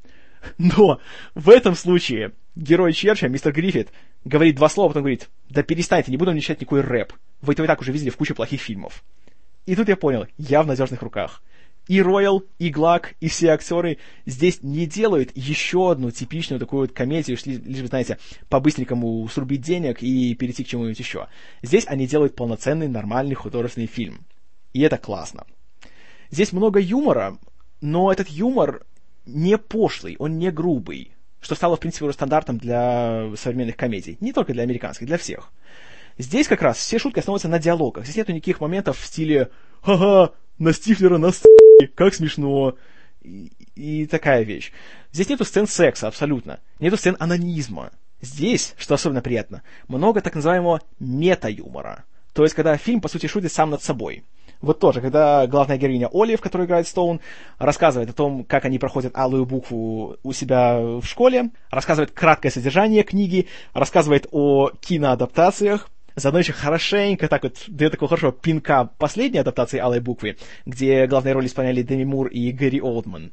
Но 0.59 1.01
в 1.35 1.49
этом 1.49 1.75
случае 1.75 2.33
герой 2.55 2.93
Черча, 2.93 3.29
мистер 3.29 3.53
Гриффит, 3.53 3.91
говорит 4.25 4.57
два 4.57 4.69
слова, 4.69 4.89
потом 4.89 5.03
говорит, 5.03 5.29
да 5.49 5.63
перестаньте, 5.63 6.11
не 6.11 6.17
буду 6.17 6.33
мне 6.33 6.41
читать 6.41 6.61
никакой 6.61 6.81
рэп. 6.81 7.13
Вы 7.41 7.55
это 7.55 7.65
и 7.65 7.67
так 7.67 7.81
уже 7.81 7.93
видели 7.93 8.11
в 8.11 8.17
куче 8.17 8.35
плохих 8.35 8.61
фильмов. 8.61 9.03
И 9.67 9.77
тут 9.77 9.89
я 9.89 9.97
понял, 9.97 10.27
я 10.39 10.63
в 10.63 10.67
надежных 10.67 11.03
руках. 11.03 11.43
И 11.89 12.01
Роял, 12.01 12.45
и 12.59 12.71
Глак, 12.71 13.15
и 13.21 13.29
все 13.29 13.49
актеры 13.49 13.99
здесь 14.25 14.63
не 14.63 14.87
делают 14.87 15.33
еще 15.35 15.91
одну 15.91 16.13
типичную 16.13 16.61
такую 16.61 16.83
вот 16.83 16.93
комедию, 16.93 17.37
лишь 17.45 17.81
бы, 17.81 17.89
знаете, 17.89 18.19
по-быстренькому 18.49 19.29
срубить 19.29 19.63
денег 19.63 20.01
и 20.01 20.35
перейти 20.37 20.63
к 20.63 20.69
чему-нибудь 20.69 20.99
еще. 20.99 21.27
Здесь 21.61 21.85
они 21.89 22.07
делают 22.07 22.37
полноценный, 22.37 22.87
нормальный 22.87 23.35
художественный 23.35 23.89
фильм. 23.89 24.25
И 24.73 24.81
это 24.81 24.97
классно. 24.97 25.45
Здесь 26.31 26.53
много 26.53 26.79
юмора, 26.79 27.37
но 27.81 28.13
этот 28.13 28.29
юмор 28.29 28.87
не 29.27 29.59
пошлый, 29.59 30.17
он 30.19 30.39
не 30.39 30.51
грубый, 30.51 31.13
что 31.41 31.55
стало, 31.55 31.77
в 31.77 31.81
принципе, 31.81 32.05
уже 32.05 32.15
стандартом 32.15 32.59
для 32.59 33.31
современных 33.37 33.77
комедий. 33.77 34.17
Не 34.21 34.33
только 34.33 34.53
для 34.53 34.63
американских, 34.63 35.07
для 35.07 35.19
всех. 35.19 35.53
Здесь 36.19 36.47
как 36.47 36.63
раз 36.63 36.77
все 36.77 36.99
шутки 36.99 37.19
основываются 37.19 37.49
на 37.49 37.59
диалогах. 37.59 38.05
Здесь 38.05 38.17
нету 38.17 38.33
никаких 38.33 38.61
моментов 38.61 38.99
в 38.99 39.07
стиле 39.07 39.51
«Ха-ха, 39.83 40.33
на 40.59 40.73
Стифлера 40.73 41.19
нас 41.19 41.43
как 41.95 42.15
смешно!» 42.15 42.77
и, 43.23 43.53
и 43.75 44.07
такая 44.07 44.43
вещь. 44.43 44.73
Здесь 45.13 45.29
нету 45.29 45.45
сцен 45.45 45.67
секса, 45.67 46.09
абсолютно. 46.09 46.61
Нету 46.81 46.97
сцен 46.97 47.17
анонизма. 47.19 47.93
Здесь, 48.21 48.75
что 48.79 48.95
особенно 48.95 49.23
приятно, 49.23 49.63
много 49.89 50.21
так 50.21 50.35
называемого 50.35 50.81
мета-юмора. 51.01 52.05
То 52.33 52.45
есть, 52.45 52.55
когда 52.55 52.77
фильм, 52.77 53.01
по 53.01 53.09
сути, 53.09 53.27
шутит 53.27 53.53
сам 53.53 53.71
над 53.71 53.83
собой. 53.83 54.25
Вот 54.63 54.79
тоже, 54.79 55.01
когда 55.01 55.47
главная 55.49 55.77
героиня 55.77 56.09
Олив, 56.13 56.41
которую 56.41 56.69
играет 56.69 56.87
Стоун, 56.87 57.21
рассказывает 57.59 58.11
о 58.11 58.15
том, 58.15 58.45
как 58.45 58.65
они 58.65 58.79
проходят 58.79 59.17
алую 59.17 59.45
букву 59.45 60.17
у 60.23 60.33
себя 60.33 60.79
в 60.79 61.03
школе, 61.05 61.51
рассказывает 61.71 62.13
краткое 62.13 62.51
содержание 62.51 63.03
книги, 63.03 63.49
рассказывает 63.75 64.29
о 64.31 64.71
киноадаптациях, 64.81 65.89
Заодно 66.15 66.41
еще 66.41 66.53
хорошенько 66.53 67.27
так 67.27 67.43
вот 67.43 67.57
дает 67.69 67.93
такого 67.93 68.11
хорошего 68.11 68.33
пинка 68.33 68.91
последней 68.99 69.39
адаптации 69.39 69.79
«Алой 69.79 70.01
буквы», 70.01 70.37
где 70.67 71.07
главные 71.07 71.33
роли 71.33 71.47
исполняли 71.47 71.83
Деми 71.83 72.05
Мур 72.05 72.27
и 72.27 72.53
Гэри 72.53 72.83
Олдман. 72.83 73.33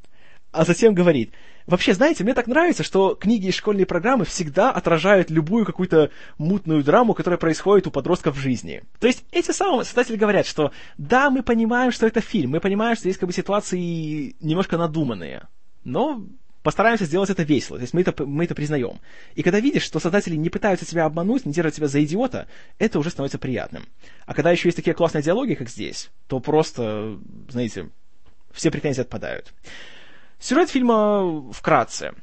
А 0.51 0.65
затем 0.65 0.93
говорит, 0.93 1.31
вообще, 1.67 1.93
знаете, 1.93 2.23
мне 2.23 2.33
так 2.33 2.47
нравится, 2.47 2.83
что 2.83 3.15
книги 3.15 3.47
и 3.47 3.51
школьные 3.51 3.85
программы 3.85 4.25
всегда 4.25 4.71
отражают 4.71 5.29
любую 5.29 5.65
какую-то 5.65 6.09
мутную 6.37 6.83
драму, 6.83 7.13
которая 7.13 7.37
происходит 7.37 7.87
у 7.87 7.91
подростков 7.91 8.35
в 8.35 8.39
жизни. 8.39 8.83
То 8.99 9.07
есть 9.07 9.23
эти 9.31 9.51
самые 9.51 9.85
создатели 9.85 10.15
говорят, 10.15 10.47
что 10.47 10.71
да, 10.97 11.29
мы 11.29 11.43
понимаем, 11.43 11.91
что 11.91 12.07
это 12.07 12.21
фильм, 12.21 12.51
мы 12.51 12.59
понимаем, 12.59 12.95
что 12.95 13.07
есть 13.07 13.19
как 13.19 13.27
бы 13.27 13.33
ситуации 13.33 14.35
немножко 14.39 14.77
надуманные, 14.77 15.47
но 15.83 16.25
постараемся 16.63 17.05
сделать 17.05 17.29
это 17.29 17.43
весело. 17.43 17.77
То 17.77 17.83
есть 17.83 17.93
мы 17.93 18.01
это, 18.01 18.25
мы 18.25 18.43
это 18.43 18.55
признаем. 18.55 18.99
И 19.35 19.43
когда 19.43 19.59
видишь, 19.59 19.83
что 19.83 19.99
создатели 19.99 20.35
не 20.35 20.49
пытаются 20.49 20.85
тебя 20.85 21.05
обмануть, 21.05 21.45
не 21.45 21.53
держат 21.53 21.75
тебя 21.75 21.87
за 21.87 22.03
идиота, 22.03 22.47
это 22.79 22.99
уже 22.99 23.11
становится 23.11 23.37
приятным. 23.37 23.85
А 24.25 24.33
когда 24.33 24.51
еще 24.51 24.67
есть 24.67 24.75
такие 24.75 24.95
классные 24.95 25.21
диалоги, 25.21 25.53
как 25.53 25.69
здесь, 25.69 26.09
то 26.27 26.39
просто, 26.39 27.19
знаете, 27.49 27.89
все 28.51 28.71
претензии 28.71 29.01
отпадают. 29.01 29.53
Сюжет 30.39 30.69
фильма 30.69 31.51
вкратце. 31.51 32.13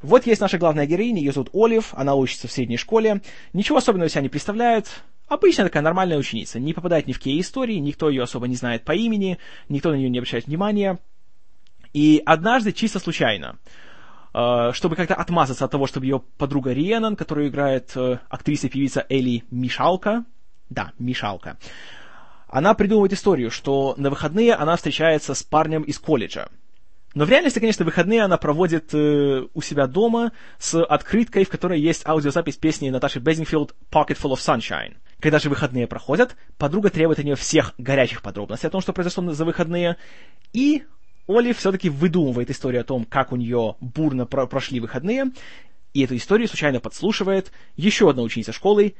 Вот 0.00 0.26
есть 0.26 0.40
наша 0.40 0.58
главная 0.58 0.86
героиня, 0.86 1.20
ее 1.20 1.32
зовут 1.32 1.50
Олив, 1.52 1.92
она 1.92 2.14
учится 2.14 2.48
в 2.48 2.52
средней 2.52 2.78
школе, 2.78 3.20
ничего 3.52 3.78
особенного 3.78 4.08
себя 4.08 4.22
не 4.22 4.30
представляет, 4.30 4.88
обычная 5.28 5.66
такая 5.66 5.82
нормальная 5.82 6.18
ученица, 6.18 6.58
не 6.58 6.72
попадает 6.72 7.06
ни 7.06 7.12
в 7.12 7.18
какие 7.18 7.40
истории, 7.40 7.76
никто 7.76 8.08
ее 8.08 8.22
особо 8.22 8.48
не 8.48 8.56
знает 8.56 8.84
по 8.84 8.92
имени, 8.92 9.38
никто 9.68 9.90
на 9.90 9.96
нее 9.96 10.10
не 10.10 10.18
обращает 10.18 10.46
внимания, 10.46 10.98
и 11.92 12.22
однажды, 12.24 12.72
чисто 12.72 12.98
случайно, 12.98 13.58
э, 14.34 14.70
чтобы 14.72 14.96
как-то 14.96 15.14
отмазаться 15.14 15.66
от 15.66 15.70
того, 15.70 15.86
чтобы 15.86 16.06
ее 16.06 16.20
подруга 16.38 16.72
Риенан, 16.72 17.14
которую 17.14 17.48
играет 17.48 17.92
э, 17.94 18.18
актриса-певица 18.28 19.06
Элли 19.08 19.44
Мишалка, 19.50 20.24
да, 20.70 20.92
Мишалка, 20.98 21.58
она 22.48 22.74
придумывает 22.74 23.12
историю, 23.12 23.50
что 23.50 23.94
на 23.98 24.10
выходные 24.10 24.54
она 24.54 24.74
встречается 24.74 25.34
с 25.34 25.42
парнем 25.42 25.82
из 25.82 25.98
колледжа. 25.98 26.48
Но 27.14 27.24
в 27.24 27.30
реальности, 27.30 27.58
конечно, 27.58 27.84
выходные 27.84 28.22
она 28.22 28.38
проводит 28.38 28.94
э, 28.94 29.46
у 29.52 29.60
себя 29.60 29.86
дома 29.86 30.32
с 30.58 30.82
открыткой, 30.82 31.44
в 31.44 31.48
которой 31.48 31.80
есть 31.80 32.06
аудиозапись 32.06 32.56
песни 32.56 32.90
Наташи 32.90 33.18
Безингфилд 33.18 33.74
«Pocket 33.90 34.18
Full 34.20 34.34
of 34.34 34.38
Sunshine». 34.38 34.94
Когда 35.20 35.38
же 35.38 35.48
выходные 35.48 35.86
проходят, 35.86 36.36
подруга 36.58 36.90
требует 36.90 37.18
от 37.18 37.24
нее 37.24 37.36
всех 37.36 37.74
горячих 37.78 38.22
подробностей 38.22 38.66
о 38.66 38.70
том, 38.70 38.80
что 38.80 38.92
произошло 38.92 39.30
за 39.32 39.44
выходные, 39.44 39.96
и 40.52 40.84
Оли 41.28 41.52
все-таки 41.52 41.88
выдумывает 41.88 42.50
историю 42.50 42.80
о 42.80 42.84
том, 42.84 43.04
как 43.04 43.32
у 43.32 43.36
нее 43.36 43.76
бурно 43.80 44.26
про 44.26 44.46
прошли 44.46 44.80
выходные, 44.80 45.26
и 45.94 46.02
эту 46.02 46.16
историю 46.16 46.48
случайно 46.48 46.80
подслушивает 46.80 47.52
еще 47.76 48.10
одна 48.10 48.22
ученица 48.22 48.52
школы, 48.52 48.94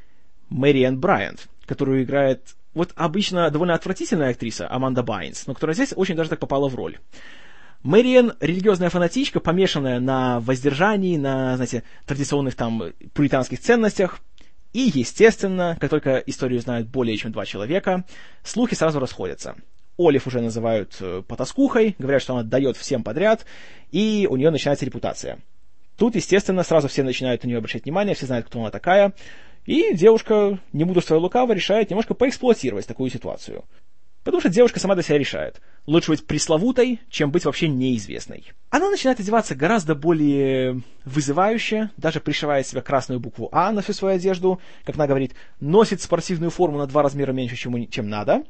Мэриан 0.49 0.99
Брайант, 0.99 1.49
которую 1.65 2.03
играет 2.03 2.55
вот 2.73 2.91
обычно 2.95 3.49
довольно 3.49 3.73
отвратительная 3.73 4.29
актриса 4.31 4.71
Аманда 4.71 5.03
Байнс, 5.03 5.47
но 5.47 5.53
которая 5.53 5.73
здесь 5.73 5.93
очень 5.95 6.15
даже 6.15 6.29
так 6.29 6.39
попала 6.39 6.69
в 6.69 6.75
роль. 6.75 6.99
Мэриан— 7.83 8.33
религиозная 8.39 8.89
фанатичка, 8.89 9.41
помешанная 9.41 9.99
на 9.99 10.39
воздержании, 10.39 11.17
на, 11.17 11.55
знаете, 11.57 11.83
традиционных 12.05 12.55
там 12.55 12.93
пуританских 13.13 13.59
ценностях. 13.59 14.21
И, 14.71 14.89
естественно, 14.93 15.77
как 15.79 15.89
только 15.89 16.17
историю 16.17 16.61
знают 16.61 16.87
более 16.87 17.17
чем 17.17 17.33
два 17.33 17.45
человека, 17.45 18.05
слухи 18.41 18.73
сразу 18.73 18.99
расходятся. 18.99 19.55
Олив 19.97 20.25
уже 20.25 20.41
называют 20.41 20.95
э, 21.01 21.21
потаскухой, 21.27 21.95
говорят, 21.99 22.21
что 22.21 22.33
она 22.33 22.43
дает 22.43 22.77
всем 22.77 23.03
подряд, 23.03 23.45
и 23.91 24.27
у 24.31 24.37
нее 24.37 24.49
начинается 24.49 24.85
репутация. 24.85 25.39
Тут, 25.97 26.15
естественно, 26.15 26.63
сразу 26.63 26.87
все 26.87 27.03
начинают 27.03 27.43
на 27.43 27.47
нее 27.49 27.57
обращать 27.57 27.83
внимание, 27.83 28.15
все 28.15 28.25
знают, 28.25 28.47
кто 28.47 28.59
она 28.59 28.71
такая, 28.71 29.13
и 29.65 29.93
девушка, 29.93 30.59
не 30.71 30.83
буду 30.83 30.95
мудрствуя 30.95 31.19
лукаво, 31.19 31.51
решает 31.51 31.89
немножко 31.89 32.13
поэксплуатировать 32.15 32.87
такую 32.87 33.11
ситуацию. 33.11 33.63
Потому 34.23 34.39
что 34.39 34.49
девушка 34.49 34.79
сама 34.79 34.95
для 34.95 35.03
себя 35.03 35.17
решает. 35.17 35.61
Лучше 35.85 36.11
быть 36.11 36.25
пресловутой, 36.25 37.01
чем 37.09 37.31
быть 37.31 37.45
вообще 37.45 37.67
неизвестной. 37.67 38.51
Она 38.69 38.89
начинает 38.89 39.19
одеваться 39.19 39.53
гораздо 39.53 39.95
более 39.95 40.81
вызывающе, 41.03 41.89
даже 41.97 42.21
пришивает 42.21 42.65
себе 42.65 42.81
красную 42.81 43.19
букву 43.19 43.49
А 43.51 43.71
на 43.71 43.81
всю 43.81 43.93
свою 43.93 44.15
одежду, 44.15 44.61
как 44.85 44.95
она 44.95 45.07
говорит, 45.07 45.33
носит 45.59 46.01
спортивную 46.01 46.51
форму 46.51 46.77
на 46.77 46.87
два 46.87 47.03
размера 47.03 47.33
меньше, 47.33 47.57
чем, 47.57 47.87
чем 47.89 48.09
надо, 48.09 48.43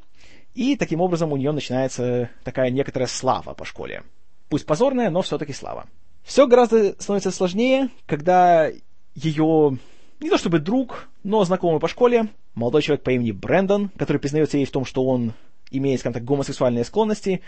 и 0.54 0.76
таким 0.76 1.02
образом 1.02 1.32
у 1.32 1.38
нее 1.38 1.52
начинается 1.52 2.30
такая 2.44 2.70
некоторая 2.70 3.08
слава 3.08 3.54
по 3.54 3.66
школе. 3.66 4.04
Пусть 4.50 4.68
позорная, 4.68 5.10
но 5.10 5.24
все-таки 5.24 5.54
слава. 5.54 5.88
Все 6.24 6.46
гораздо 6.46 6.94
становится 7.02 7.32
сложнее, 7.32 7.90
когда 8.06 8.70
ее 9.16 9.78
не 10.20 10.30
то 10.30 10.38
чтобы 10.38 10.60
друг, 10.60 11.10
но 11.24 11.44
знакомый 11.44 11.80
по 11.80 11.88
школе, 11.88 12.28
молодой 12.54 12.82
человек 12.82 13.04
по 13.04 13.10
имени 13.10 13.32
Брэндон, 13.32 13.90
который 13.98 14.18
признается 14.18 14.58
ей 14.58 14.66
в 14.66 14.72
том, 14.72 14.86
что 14.86 15.04
он 15.06 15.34
имеет, 15.74 16.00
скажем 16.00 16.14
так, 16.14 16.24
гомосексуальные 16.24 16.86
склонности, 16.86 17.42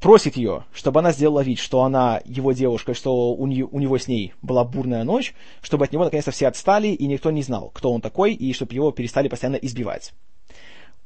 просит 0.00 0.36
ее, 0.36 0.64
чтобы 0.72 1.00
она 1.00 1.12
сделала 1.12 1.40
вид, 1.40 1.58
что 1.58 1.82
она 1.82 2.20
его 2.24 2.52
девушка, 2.52 2.94
что 2.94 3.32
у, 3.34 3.46
нее, 3.46 3.66
у 3.70 3.78
него 3.80 3.98
с 3.98 4.06
ней 4.06 4.34
была 4.42 4.64
бурная 4.64 5.04
ночь, 5.04 5.34
чтобы 5.60 5.84
от 5.84 5.92
него 5.92 6.04
наконец-то 6.04 6.30
все 6.30 6.48
отстали, 6.48 6.88
и 6.88 7.06
никто 7.06 7.30
не 7.30 7.42
знал, 7.42 7.70
кто 7.74 7.92
он 7.92 8.00
такой, 8.00 8.34
и 8.34 8.52
чтобы 8.52 8.74
его 8.74 8.92
перестали 8.92 9.28
постоянно 9.28 9.56
избивать. 9.56 10.12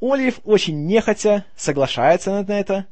Олив 0.00 0.40
очень 0.44 0.84
нехотя 0.84 1.44
соглашается 1.56 2.42
на 2.42 2.58
это, 2.58 2.86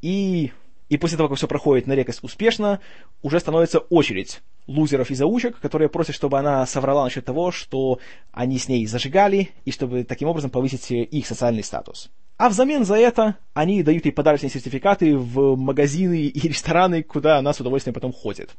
и, 0.00 0.52
и 0.88 0.96
после 0.96 1.16
того, 1.16 1.28
как 1.28 1.38
все 1.38 1.46
проходит 1.46 1.86
на 1.86 1.92
рекость 1.92 2.24
успешно, 2.24 2.80
уже 3.22 3.40
становится 3.40 3.78
очередь 3.78 4.40
лузеров 4.66 5.10
и 5.10 5.14
заучек, 5.14 5.60
которые 5.60 5.88
просят, 5.88 6.14
чтобы 6.14 6.38
она 6.38 6.64
соврала 6.66 7.04
насчет 7.04 7.24
того, 7.24 7.52
что 7.52 8.00
они 8.32 8.58
с 8.58 8.68
ней 8.68 8.86
зажигали, 8.86 9.50
и 9.64 9.70
чтобы 9.70 10.04
таким 10.04 10.28
образом 10.28 10.50
повысить 10.50 10.90
их 10.90 11.26
социальный 11.26 11.62
статус. 11.62 12.10
А 12.36 12.50
взамен 12.50 12.84
за 12.84 12.96
это 12.96 13.36
они 13.54 13.82
дают 13.82 14.04
ей 14.04 14.10
подарочные 14.10 14.50
сертификаты 14.50 15.16
в 15.16 15.56
магазины 15.56 16.26
и 16.26 16.48
рестораны, 16.48 17.02
куда 17.02 17.38
она 17.38 17.54
с 17.54 17.60
удовольствием 17.60 17.94
потом 17.94 18.12
ходит. 18.12 18.54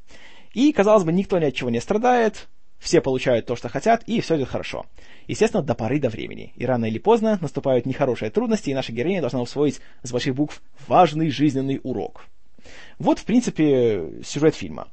И, 0.53 0.71
казалось 0.71 1.03
бы, 1.03 1.13
никто 1.13 1.37
ни 1.37 1.45
от 1.45 1.53
чего 1.53 1.69
не 1.69 1.79
страдает, 1.79 2.47
все 2.79 3.01
получают 3.01 3.45
то, 3.45 3.55
что 3.55 3.69
хотят, 3.69 4.03
и 4.07 4.19
все 4.21 4.37
идет 4.37 4.49
хорошо. 4.49 4.87
Естественно, 5.27 5.61
до 5.61 5.75
поры 5.75 5.99
до 5.99 6.09
времени. 6.09 6.53
И 6.55 6.65
рано 6.65 6.85
или 6.85 6.97
поздно 6.97 7.37
наступают 7.39 7.85
нехорошие 7.85 8.31
трудности, 8.31 8.71
и 8.71 8.73
наша 8.73 8.91
героиня 8.91 9.21
должна 9.21 9.41
усвоить 9.41 9.79
с 10.01 10.11
больших 10.11 10.33
букв 10.33 10.61
важный 10.87 11.29
жизненный 11.29 11.79
урок. 11.83 12.25
Вот, 12.99 13.19
в 13.19 13.25
принципе, 13.25 14.21
сюжет 14.25 14.55
фильма. 14.55 14.87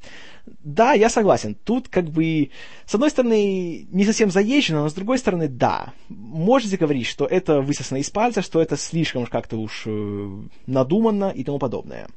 Да, 0.62 0.92
я 0.92 1.08
согласен. 1.08 1.54
Тут 1.54 1.88
как 1.88 2.04
бы, 2.10 2.50
с 2.84 2.94
одной 2.94 3.10
стороны, 3.10 3.86
не 3.90 4.04
совсем 4.04 4.30
заезжено, 4.30 4.82
но 4.82 4.88
с 4.88 4.94
другой 4.94 5.18
стороны, 5.18 5.48
да. 5.48 5.94
Можете 6.08 6.76
говорить, 6.76 7.06
что 7.06 7.24
это 7.24 7.60
высосано 7.60 7.98
из 7.98 8.10
пальца, 8.10 8.42
что 8.42 8.60
это 8.60 8.76
слишком 8.76 9.22
уж 9.22 9.30
как-то 9.30 9.56
уж 9.56 9.84
э, 9.86 10.30
надуманно 10.66 11.30
и 11.30 11.44
тому 11.44 11.58
подобное. 11.58 12.08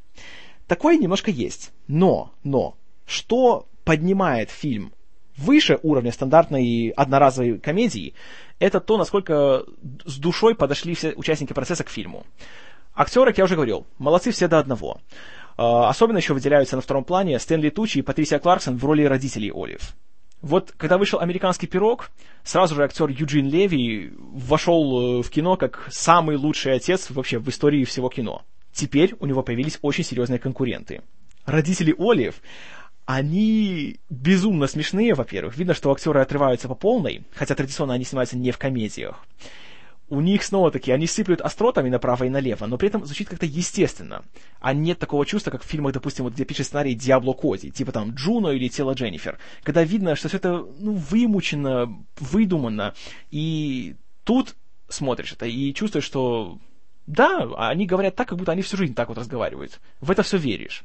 Такое 0.68 0.98
немножко 0.98 1.32
есть. 1.32 1.72
Но, 1.88 2.34
но, 2.44 2.76
что 3.06 3.68
поднимает 3.86 4.50
фильм 4.50 4.92
выше 5.38 5.80
уровня 5.84 6.12
стандартной 6.12 6.90
одноразовой 6.90 7.60
комедии, 7.60 8.14
это 8.60 8.82
то, 8.82 8.98
насколько 8.98 9.64
с 10.06 10.18
душой 10.18 10.56
подошли 10.56 10.96
все 10.96 11.14
участники 11.14 11.54
процесса 11.54 11.84
к 11.84 11.90
фильму. 11.90 12.26
Актеры, 12.94 13.28
как 13.28 13.38
я 13.38 13.44
уже 13.44 13.56
говорил, 13.56 13.86
молодцы 14.00 14.32
все 14.32 14.48
до 14.48 14.58
одного. 14.58 15.00
Особенно 15.58 16.18
еще 16.18 16.36
выделяются 16.36 16.76
на 16.76 16.84
втором 16.84 17.04
плане 17.04 17.40
Стэнли 17.40 17.70
Тучи 17.70 17.98
и 17.98 18.02
Патрисия 18.04 18.38
Кларксон 18.38 18.78
в 18.78 18.86
роли 18.86 19.04
родителей 19.04 19.52
Олив. 19.54 19.96
Вот 20.42 20.72
когда 20.78 21.00
вышел 21.00 21.20
«Американский 21.20 21.66
пирог», 21.66 22.12
сразу 22.44 22.76
же 22.76 22.84
актер 22.84 23.10
Юджин 23.10 23.50
Леви 23.50 24.14
вошел 24.18 25.20
э, 25.20 25.24
в 25.24 25.30
кино 25.32 25.58
как 25.58 25.88
самый 25.90 26.36
лучший 26.36 26.74
отец 26.76 27.10
вообще 27.10 27.40
в 27.40 27.50
истории 27.50 27.86
всего 27.86 28.08
кино. 28.10 28.44
Теперь 28.72 29.16
у 29.20 29.26
него 29.26 29.42
появились 29.42 29.80
очень 29.82 30.04
серьезные 30.04 30.38
конкуренты. 30.38 31.02
Родители 31.48 31.96
Олив, 31.98 32.36
они 33.08 34.00
безумно 34.12 34.68
смешные, 34.68 35.16
во-первых. 35.16 35.58
Видно, 35.58 35.74
что 35.74 35.92
актеры 35.92 36.22
отрываются 36.22 36.68
по 36.68 36.76
полной, 36.76 37.24
хотя 37.34 37.56
традиционно 37.56 37.96
они 37.96 38.06
снимаются 38.06 38.38
не 38.38 38.52
в 38.52 38.60
комедиях 38.60 39.26
у 40.10 40.22
них 40.22 40.44
снова-таки, 40.44 40.92
они 40.92 41.06
сыплют 41.06 41.42
остротами 41.42 41.90
направо 41.90 42.24
и 42.24 42.30
налево, 42.30 42.66
но 42.66 42.78
при 42.78 42.88
этом 42.88 43.06
звучит 43.06 43.28
как-то 43.28 43.46
естественно. 43.46 44.24
А 44.60 44.74
нет 44.74 45.00
такого 45.00 45.26
чувства, 45.26 45.52
как 45.52 45.64
в 45.64 45.68
фильмах, 45.68 45.94
допустим, 45.94 46.24
вот, 46.24 46.34
где 46.34 46.46
пишет 46.46 46.68
сценарий 46.68 46.96
Диабло 46.96 47.34
Коди, 47.34 47.72
типа 47.72 47.92
там 47.92 48.12
Джуно 48.12 48.50
или 48.50 48.70
Тело 48.70 48.94
Дженнифер, 48.94 49.38
когда 49.64 49.84
видно, 49.84 50.16
что 50.16 50.30
все 50.30 50.38
это 50.38 50.66
ну, 50.80 50.94
вымучено, 50.94 52.06
выдумано, 52.20 52.94
и 53.32 53.96
тут 54.24 54.56
смотришь 54.88 55.34
это 55.34 55.46
и 55.46 55.74
чувствуешь, 55.74 56.06
что 56.06 56.58
да, 57.06 57.48
они 57.58 57.86
говорят 57.86 58.16
так, 58.16 58.28
как 58.28 58.38
будто 58.38 58.52
они 58.52 58.62
всю 58.62 58.78
жизнь 58.78 58.94
так 58.94 59.10
вот 59.10 59.18
разговаривают. 59.18 59.80
В 60.02 60.12
это 60.12 60.24
все 60.24 60.38
веришь. 60.38 60.84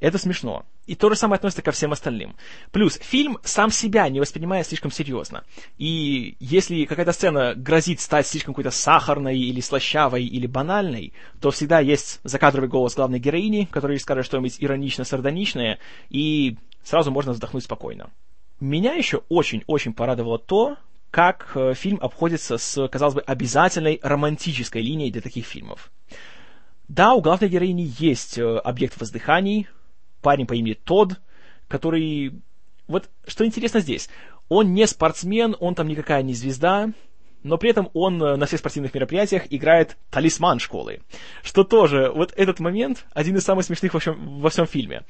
Это 0.00 0.18
смешно. 0.18 0.64
И 0.86 0.94
то 0.94 1.10
же 1.10 1.16
самое 1.16 1.36
относится 1.36 1.62
ко 1.62 1.72
всем 1.72 1.92
остальным. 1.92 2.36
Плюс, 2.70 2.98
фильм 3.02 3.38
сам 3.42 3.70
себя 3.70 4.08
не 4.08 4.20
воспринимает 4.20 4.66
слишком 4.66 4.90
серьезно. 4.90 5.44
И 5.76 6.36
если 6.38 6.84
какая-то 6.84 7.12
сцена 7.12 7.54
грозит 7.54 8.00
стать 8.00 8.26
слишком 8.26 8.54
какой-то 8.54 8.70
сахарной, 8.70 9.38
или 9.38 9.60
слащавой, 9.60 10.24
или 10.24 10.46
банальной, 10.46 11.12
то 11.40 11.50
всегда 11.50 11.80
есть 11.80 12.20
закадровый 12.22 12.68
голос 12.68 12.94
главной 12.94 13.18
героини, 13.18 13.68
который 13.70 13.98
скажет 13.98 14.24
что-нибудь 14.24 14.56
иронично-сардоничное, 14.60 15.78
и 16.10 16.56
сразу 16.84 17.10
можно 17.10 17.32
вздохнуть 17.32 17.64
спокойно. 17.64 18.10
Меня 18.60 18.94
еще 18.94 19.22
очень-очень 19.28 19.92
порадовало 19.92 20.38
то, 20.38 20.76
как 21.10 21.52
э, 21.54 21.74
фильм 21.74 21.98
обходится 22.00 22.58
с, 22.58 22.88
казалось 22.88 23.14
бы, 23.14 23.20
обязательной 23.22 23.98
романтической 24.02 24.82
линией 24.82 25.10
для 25.10 25.20
таких 25.20 25.46
фильмов. 25.46 25.90
Да, 26.88 27.14
у 27.14 27.20
главной 27.20 27.48
героини 27.48 27.92
есть 27.98 28.38
э, 28.38 28.58
объект 28.58 28.98
воздыханий, 28.98 29.68
парень 30.20 30.46
по 30.46 30.54
имени 30.54 30.74
Тодд, 30.74 31.20
который... 31.68 32.40
Вот 32.86 33.10
что 33.26 33.44
интересно 33.44 33.80
здесь, 33.80 34.08
он 34.48 34.72
не 34.72 34.86
спортсмен, 34.86 35.56
он 35.60 35.74
там 35.74 35.88
никакая 35.88 36.22
не 36.22 36.32
звезда, 36.34 36.92
но 37.42 37.58
при 37.58 37.70
этом 37.70 37.90
он 37.94 38.22
э, 38.22 38.36
на 38.36 38.46
всех 38.46 38.60
спортивных 38.60 38.94
мероприятиях 38.94 39.44
играет 39.50 39.96
талисман 40.10 40.58
школы. 40.58 41.00
Что 41.42 41.64
тоже, 41.64 42.10
вот 42.14 42.32
этот 42.36 42.60
момент 42.60 43.06
один 43.12 43.36
из 43.36 43.44
самых 43.44 43.64
смешных 43.64 43.94
во 43.94 44.00
всем, 44.00 44.40
во 44.40 44.50
всем 44.50 44.66
фильме. 44.66 45.02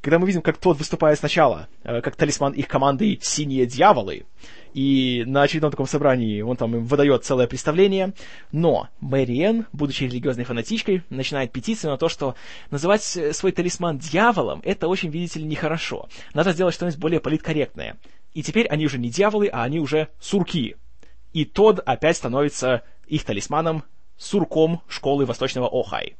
Когда 0.00 0.18
мы 0.18 0.26
видим, 0.26 0.42
как 0.42 0.58
тот 0.58 0.78
выступает 0.78 1.18
сначала, 1.18 1.68
э, 1.84 2.00
как 2.00 2.16
талисман 2.16 2.52
их 2.52 2.68
команды 2.68 3.18
«Синие 3.20 3.66
дьяволы», 3.66 4.26
и 4.74 5.24
на 5.26 5.42
очередном 5.42 5.70
таком 5.70 5.86
собрании 5.86 6.42
он 6.42 6.56
там 6.56 6.76
им 6.76 6.84
выдает 6.84 7.24
целое 7.24 7.46
представление, 7.46 8.12
но 8.52 8.90
Мэриэн, 9.00 9.66
будучи 9.72 10.04
религиозной 10.04 10.44
фанатичкой, 10.44 11.02
начинает 11.08 11.50
петицию 11.50 11.92
на 11.92 11.96
то, 11.96 12.10
что 12.10 12.34
называть 12.70 13.02
свой 13.02 13.52
талисман 13.52 13.98
дьяволом, 13.98 14.60
это 14.64 14.88
очень, 14.88 15.08
видите 15.08 15.40
ли, 15.40 15.46
нехорошо. 15.46 16.10
Надо 16.34 16.52
сделать 16.52 16.74
что-нибудь 16.74 16.98
более 16.98 17.20
политкорректное. 17.20 17.96
И 18.34 18.42
теперь 18.42 18.66
они 18.66 18.84
уже 18.84 18.98
не 18.98 19.08
дьяволы, 19.08 19.48
а 19.50 19.62
они 19.62 19.80
уже 19.80 20.08
сурки. 20.20 20.76
И 21.32 21.44
Тод 21.44 21.80
опять 21.84 22.16
становится 22.16 22.82
их 23.06 23.24
талисманом, 23.24 23.84
сурком 24.16 24.82
школы 24.88 25.26
Восточного 25.26 25.68
Охай. 25.68 26.16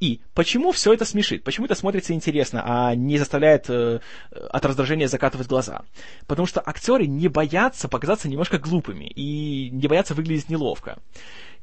И 0.00 0.20
почему 0.34 0.72
все 0.72 0.92
это 0.92 1.04
смешит? 1.04 1.42
Почему 1.42 1.66
это 1.66 1.74
смотрится 1.74 2.12
интересно, 2.12 2.62
а 2.64 2.94
не 2.94 3.18
заставляет 3.18 3.70
э, 3.70 4.00
от 4.30 4.64
раздражения 4.66 5.08
закатывать 5.08 5.46
глаза? 5.46 5.82
Потому 6.26 6.46
что 6.46 6.62
актеры 6.64 7.06
не 7.06 7.28
боятся 7.28 7.88
показаться 7.88 8.28
немножко 8.28 8.58
глупыми 8.58 9.04
и 9.04 9.70
не 9.70 9.88
боятся 9.88 10.14
выглядеть 10.14 10.50
неловко. 10.50 10.98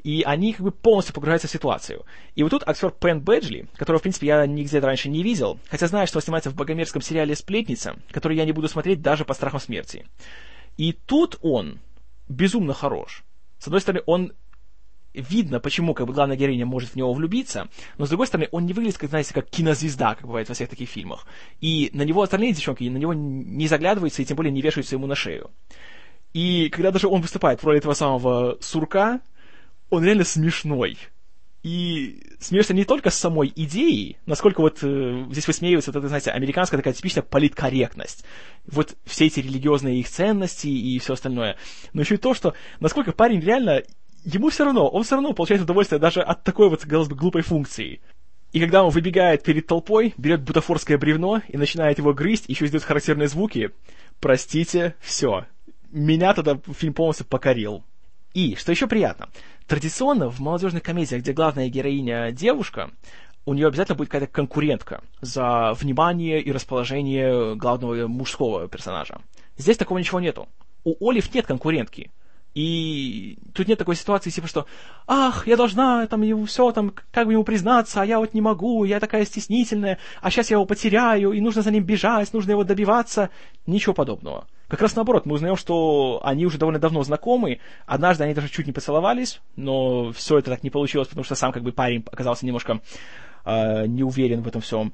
И 0.03 0.23
они 0.23 0.53
как 0.53 0.63
бы 0.63 0.71
полностью 0.71 1.13
погружаются 1.13 1.47
в 1.47 1.51
ситуацию. 1.51 2.05
И 2.35 2.43
вот 2.43 2.49
тут 2.49 2.67
актер 2.67 2.91
Пен 2.91 3.21
Бэджли, 3.21 3.67
которого, 3.77 3.99
в 3.99 4.01
принципе, 4.01 4.27
я 4.27 4.45
нигде 4.45 4.79
раньше 4.79 5.07
не 5.07 5.23
видел, 5.23 5.59
хотя 5.69 5.87
знаю, 5.87 6.07
что 6.07 6.17
он 6.17 6.23
снимается 6.23 6.49
в 6.49 6.55
богомерзком 6.55 7.01
сериале 7.01 7.35
«Сплетница», 7.35 7.95
который 8.11 8.35
я 8.35 8.45
не 8.45 8.51
буду 8.51 8.67
смотреть 8.67 9.01
даже 9.01 9.23
по 9.23 9.33
страхам 9.33 9.61
смерти. 9.61 10.05
И 10.75 10.91
тут 10.91 11.37
он 11.41 11.79
безумно 12.33 12.73
хорош. 12.73 13.23
С 13.59 13.67
одной 13.67 13.81
стороны, 13.81 14.03
он 14.05 14.33
видно, 15.13 15.59
почему 15.59 15.93
как 15.93 16.07
бы 16.07 16.13
главная 16.13 16.35
героиня 16.35 16.65
может 16.65 16.89
в 16.91 16.95
него 16.95 17.13
влюбиться, 17.13 17.69
но 17.97 18.05
с 18.05 18.09
другой 18.09 18.27
стороны, 18.27 18.49
он 18.51 18.65
не 18.65 18.73
выглядит, 18.73 18.97
как, 18.97 19.09
знаете, 19.09 19.33
как 19.33 19.49
кинозвезда, 19.49 20.15
как 20.15 20.25
бывает 20.25 20.49
во 20.49 20.55
всех 20.55 20.69
таких 20.69 20.89
фильмах. 20.89 21.27
И 21.61 21.89
на 21.93 22.01
него 22.03 22.21
остальные 22.21 22.53
девчонки 22.53 22.83
на 22.89 22.97
него 22.97 23.13
не 23.13 23.67
заглядываются 23.67 24.21
и 24.21 24.25
тем 24.25 24.35
более 24.35 24.51
не 24.51 24.61
вешаются 24.61 24.95
ему 24.95 25.07
на 25.07 25.15
шею. 25.15 25.51
И 26.33 26.69
когда 26.69 26.91
даже 26.91 27.07
он 27.07 27.21
выступает 27.21 27.61
в 27.61 27.65
роли 27.65 27.77
этого 27.77 27.93
самого 27.93 28.57
сурка, 28.59 29.21
он 29.89 30.03
реально 30.03 30.23
смешной. 30.23 30.97
И 31.63 32.21
смеешься 32.41 32.73
не 32.73 32.83
только 32.83 33.09
с 33.09 33.15
самой 33.15 33.51
идеей, 33.55 34.17
насколько 34.25 34.59
вот 34.59 34.79
э, 34.83 35.25
здесь 35.31 35.47
высмеивается 35.47 35.91
вот 35.91 35.99
эта, 35.99 36.09
знаете, 36.09 36.31
американская 36.31 36.77
такая 36.77 36.93
типичная 36.93 37.23
политкорректность. 37.23 38.25
Вот 38.67 38.95
все 39.05 39.27
эти 39.27 39.39
религиозные 39.39 40.01
их 40.01 40.09
ценности 40.09 40.67
и 40.67 40.99
все 40.99 41.13
остальное. 41.13 41.55
Но 41.93 42.01
еще 42.01 42.15
и 42.15 42.17
то, 42.17 42.33
что 42.33 42.53
насколько 42.81 43.13
парень 43.13 43.39
реально 43.39 43.83
ему 44.25 44.49
все 44.49 44.65
равно, 44.65 44.89
он 44.89 45.03
все 45.03 45.15
равно 45.15 45.31
получает 45.31 45.61
удовольствие 45.61 45.99
даже 45.99 46.21
от 46.21 46.43
такой 46.43 46.69
вот, 46.69 46.81
казалось 46.81 47.07
бы, 47.07 47.15
глупой 47.15 47.43
функции. 47.43 48.01
И 48.51 48.59
когда 48.59 48.83
он 48.83 48.91
выбегает 48.91 49.43
перед 49.43 49.65
толпой, 49.65 50.13
берет 50.17 50.41
бутафорское 50.43 50.97
бревно 50.97 51.41
и 51.47 51.57
начинает 51.57 51.97
его 51.97 52.13
грызть, 52.13 52.49
еще 52.49 52.65
издает 52.65 52.83
характерные 52.83 53.29
звуки, 53.29 53.71
простите, 54.19 54.95
все. 54.99 55.45
Меня 55.91 56.33
тогда 56.33 56.59
фильм 56.77 56.93
полностью 56.93 57.25
покорил. 57.25 57.83
И, 58.33 58.55
что 58.55 58.71
еще 58.71 58.87
приятно, 58.87 59.29
традиционно 59.67 60.29
в 60.29 60.39
молодежных 60.39 60.83
комедиях, 60.83 61.21
где 61.21 61.33
главная 61.33 61.69
героиня 61.69 62.31
девушка, 62.31 62.91
у 63.45 63.53
нее 63.53 63.67
обязательно 63.67 63.97
будет 63.97 64.09
какая-то 64.09 64.31
конкурентка 64.31 65.03
за 65.21 65.73
внимание 65.73 66.41
и 66.41 66.51
расположение 66.51 67.55
главного 67.55 68.07
мужского 68.07 68.67
персонажа. 68.67 69.19
Здесь 69.57 69.77
такого 69.77 69.97
ничего 69.97 70.19
нету. 70.19 70.47
У 70.83 71.09
Олив 71.09 71.33
нет 71.33 71.45
конкурентки. 71.45 72.11
И 72.53 73.39
тут 73.53 73.67
нет 73.67 73.79
такой 73.79 73.95
ситуации, 73.95 74.29
типа, 74.29 74.47
что 74.47 74.67
«Ах, 75.07 75.47
я 75.47 75.57
должна 75.57 76.05
там 76.05 76.21
ему 76.21 76.45
все 76.45 76.71
там, 76.71 76.93
как 77.11 77.25
бы 77.25 77.33
ему 77.33 77.43
признаться, 77.43 78.01
а 78.01 78.05
я 78.05 78.19
вот 78.19 78.35
не 78.35 78.41
могу, 78.41 78.83
я 78.83 78.99
такая 78.99 79.25
стеснительная, 79.25 79.97
а 80.21 80.29
сейчас 80.29 80.51
я 80.51 80.57
его 80.57 80.65
потеряю, 80.65 81.31
и 81.31 81.41
нужно 81.41 81.63
за 81.63 81.71
ним 81.71 81.83
бежать, 81.83 82.31
нужно 82.31 82.51
его 82.51 82.63
добиваться». 82.63 83.31
Ничего 83.65 83.93
подобного. 83.93 84.45
Как 84.73 84.81
раз 84.81 84.95
наоборот, 84.95 85.27
мы 85.27 85.35
узнаем, 85.35 85.55
что 85.55 86.19
они 86.23 86.47
уже 86.47 86.57
довольно 86.57 86.79
давно 86.79 87.03
знакомы, 87.03 87.59
однажды 87.85 88.23
они 88.23 88.33
даже 88.33 88.49
чуть 88.49 88.65
не 88.65 88.73
поцеловались, 88.73 89.39
но 89.55 90.11
все 90.13 90.39
это 90.39 90.49
так 90.49 90.63
не 90.63 90.71
получилось, 90.71 91.07
потому 91.07 91.23
что 91.23 91.35
сам 91.35 91.51
как 91.51 91.61
бы 91.61 91.71
парень 91.71 92.03
оказался 92.11 92.43
немножко 92.43 92.81
э, 93.45 93.85
не 93.85 94.01
уверен 94.01 94.41
в 94.41 94.47
этом 94.47 94.61
всем. 94.61 94.91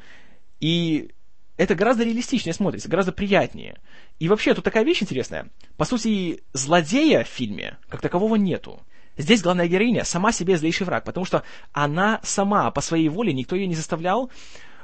И 0.59 1.11
это 1.55 1.75
гораздо 1.75 2.03
реалистичнее 2.03 2.53
смотрится, 2.53 2.89
гораздо 2.89 3.13
приятнее. 3.13 3.77
И 4.19 4.27
вообще, 4.27 4.53
тут 4.53 4.65
такая 4.65 4.83
вещь 4.83 5.01
интересная. 5.01 5.47
По 5.77 5.85
сути, 5.85 6.43
злодея 6.51 7.23
в 7.23 7.29
фильме 7.29 7.77
как 7.87 8.01
такового 8.01 8.35
нету. 8.35 8.81
Здесь 9.15 9.41
главная 9.41 9.69
героиня 9.69 10.03
сама 10.03 10.33
себе 10.33 10.57
злейший 10.57 10.87
враг, 10.87 11.05
потому 11.05 11.25
что 11.25 11.43
она 11.71 12.19
сама 12.23 12.69
по 12.71 12.81
своей 12.81 13.07
воле, 13.07 13.31
никто 13.31 13.55
ее 13.55 13.65
не 13.65 13.75
заставлял 13.75 14.29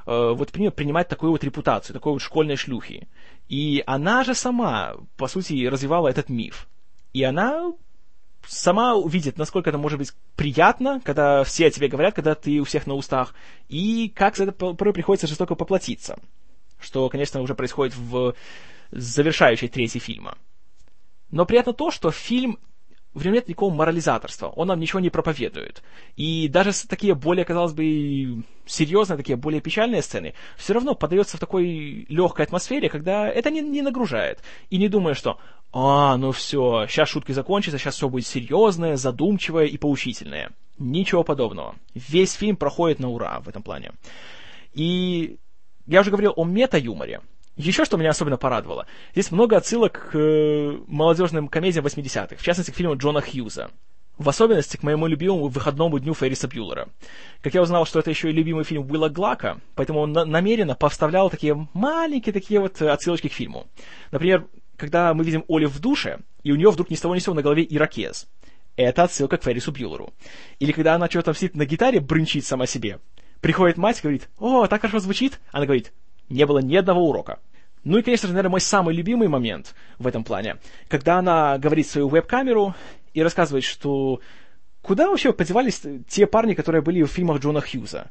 э, 0.08 0.34
вот 0.34 0.54
принимать 0.54 1.10
такую 1.10 1.34
вот 1.34 1.44
репутацию, 1.44 1.94
такой 1.94 2.14
вот 2.14 2.22
школьной 2.22 2.56
шлюхи. 2.56 3.10
И 3.48 3.84
она 3.86 4.24
же 4.24 4.34
сама, 4.34 4.96
по 5.18 5.28
сути, 5.28 5.66
развивала 5.66 6.08
этот 6.08 6.30
миф. 6.30 6.68
И 7.14 7.24
она 7.24 7.74
сама 8.48 8.96
увидит, 8.96 9.38
насколько 9.38 9.70
это 9.70 9.78
может 9.78 10.00
быть 10.00 10.14
приятно, 10.36 11.02
когда 11.04 11.44
все 11.44 11.68
о 11.68 11.72
тебе 11.72 11.88
говорят, 11.88 12.16
когда 12.16 12.36
ты 12.36 12.60
у 12.60 12.64
всех 12.64 12.88
на 12.88 12.94
устах, 12.94 13.34
и 13.70 14.12
как 14.16 14.36
за 14.36 14.44
это 14.44 14.52
порой 14.52 14.94
приходится 14.94 15.28
жестоко 15.28 15.56
поплатиться 15.56 16.18
что, 16.80 17.10
конечно, 17.10 17.42
уже 17.42 17.56
происходит 17.56 17.96
в 17.96 18.36
завершающей 18.92 19.68
трети 19.68 19.98
фильма. 19.98 20.38
Но 21.32 21.46
приятно 21.46 21.74
то, 21.74 21.92
что 21.92 22.12
фильм 22.12 22.60
в 23.16 23.24
нем 23.24 23.34
нет 23.34 23.48
никакого 23.48 23.74
морализаторства, 23.74 24.50
он 24.50 24.68
нам 24.68 24.80
ничего 24.80 25.00
не 25.00 25.10
проповедует. 25.10 25.82
И 26.18 26.50
даже 26.50 26.72
такие 26.88 27.16
более, 27.16 27.46
казалось 27.46 27.72
бы, 27.72 28.44
серьезные, 28.66 29.18
такие 29.18 29.38
более 29.38 29.62
печальные 29.62 30.02
сцены, 30.02 30.34
все 30.58 30.74
равно 30.74 30.96
подается 30.96 31.38
в 31.38 31.40
такой 31.40 32.06
легкой 32.10 32.46
атмосфере, 32.46 32.90
когда 32.90 33.28
это 33.28 33.50
не, 33.50 33.62
не 33.62 33.82
нагружает. 33.82 34.42
И 34.70 34.78
не 34.78 34.90
думая, 34.90 35.14
что 35.14 35.40
«А, 35.72 36.18
ну 36.18 36.32
все, 36.34 36.86
сейчас 36.88 37.10
шутки 37.10 37.32
закончатся, 37.32 37.80
сейчас 37.80 37.96
все 37.96 38.10
будет 38.10 38.28
серьезное, 38.28 38.98
задумчивое 38.98 39.66
и 39.66 39.78
поучительное». 39.78 40.52
Ничего 40.78 41.24
подобного. 41.24 41.76
Весь 41.94 42.34
фильм 42.34 42.58
проходит 42.58 43.00
на 43.00 43.10
ура 43.10 43.40
в 43.40 43.48
этом 43.48 43.64
плане. 43.64 43.94
И 44.74 45.38
я 45.88 46.02
уже 46.02 46.12
говорил 46.12 46.34
о 46.36 46.44
мета-юморе. 46.44 47.22
Еще 47.58 47.86
что 47.86 47.98
меня 47.98 48.10
особенно 48.10 48.38
порадовало. 48.38 48.86
Здесь 49.14 49.32
много 49.32 49.56
отсылок 49.56 50.10
к 50.12 50.18
э, 50.18 50.78
молодежным 50.88 51.48
комедиям 51.48 51.86
80-х, 51.86 52.36
в 52.36 52.44
частности, 52.44 52.72
к 52.72 52.76
фильму 52.76 52.98
Джона 52.98 53.22
Хьюза. 53.22 53.72
В 54.18 54.30
особенности 54.30 54.78
к 54.78 54.84
моему 54.84 55.08
любимому 55.08 55.48
выходному 55.48 56.00
дню 56.00 56.14
Ферриса 56.14 56.48
Бьюлера. 56.48 56.88
Как 57.42 57.54
я 57.54 57.62
узнал, 57.62 57.86
что 57.86 58.00
это 58.00 58.10
еще 58.10 58.30
и 58.30 58.34
любимый 58.34 58.64
фильм 58.64 58.90
Уилла 58.90 59.10
Глака, 59.10 59.60
поэтому 59.76 60.00
он 60.00 60.14
на- 60.14 60.26
намеренно 60.26 60.74
повставлял 60.76 61.30
такие 61.30 61.68
маленькие 61.74 62.32
такие 62.32 62.62
вот 62.62 62.82
отсылочки 62.82 63.28
к 63.28 63.34
фильму. 63.34 63.68
Например, 64.12 64.46
когда 64.78 65.14
мы 65.14 65.24
видим 65.26 65.44
Олив 65.50 65.72
в 65.72 65.80
душе, 65.80 66.20
и 66.44 66.52
у 66.52 66.56
нее 66.56 66.72
вдруг 66.72 66.90
ни 66.90 66.96
с 66.96 67.02
того 67.02 67.16
ни 67.16 67.20
с 67.20 67.24
сего 67.24 67.36
на 67.36 67.42
голове 67.42 67.66
ирокез. 67.70 68.28
Это 68.78 69.04
отсылка 69.04 69.38
к 69.38 69.44
Феррису 69.44 69.72
Бьюлеру. 69.72 70.14
Или 70.60 70.72
когда 70.72 70.96
она 70.96 71.10
что-то 71.10 71.34
сидит 71.34 71.56
на 71.56 71.66
гитаре, 71.66 72.00
брынчит 72.00 72.46
сама 72.46 72.68
себе. 72.68 73.00
Приходит 73.42 73.78
мать 73.78 74.00
и 74.00 74.02
говорит, 74.02 74.30
«О, 74.38 74.68
так 74.68 74.82
хорошо 74.82 75.00
звучит!» 75.00 75.40
Она 75.52 75.66
говорит, 75.66 75.94
«Не 76.30 76.46
было 76.46 76.60
ни 76.60 76.76
одного 76.76 77.08
урока». 77.08 77.40
Ну 77.84 78.00
и, 78.00 78.02
конечно 78.02 78.28
же, 78.28 78.34
наверное, 78.34 78.52
мой 78.52 78.62
самый 78.62 78.96
любимый 78.96 79.28
момент 79.28 79.76
в 80.00 80.08
этом 80.08 80.24
плане, 80.24 80.58
когда 80.88 81.20
она 81.20 81.58
говорит 81.60 81.88
свою 81.88 82.08
веб-камеру 82.08 82.74
и 83.14 83.22
рассказывает, 83.22 83.64
что 83.64 84.22
куда 84.82 85.08
вообще 85.08 85.34
подевались 85.34 85.84
те 86.08 86.26
парни, 86.26 86.56
которые 86.56 86.82
были 86.82 87.04
в 87.04 87.12
фильмах 87.12 87.42
Джона 87.42 87.62
Хьюза? 87.62 88.10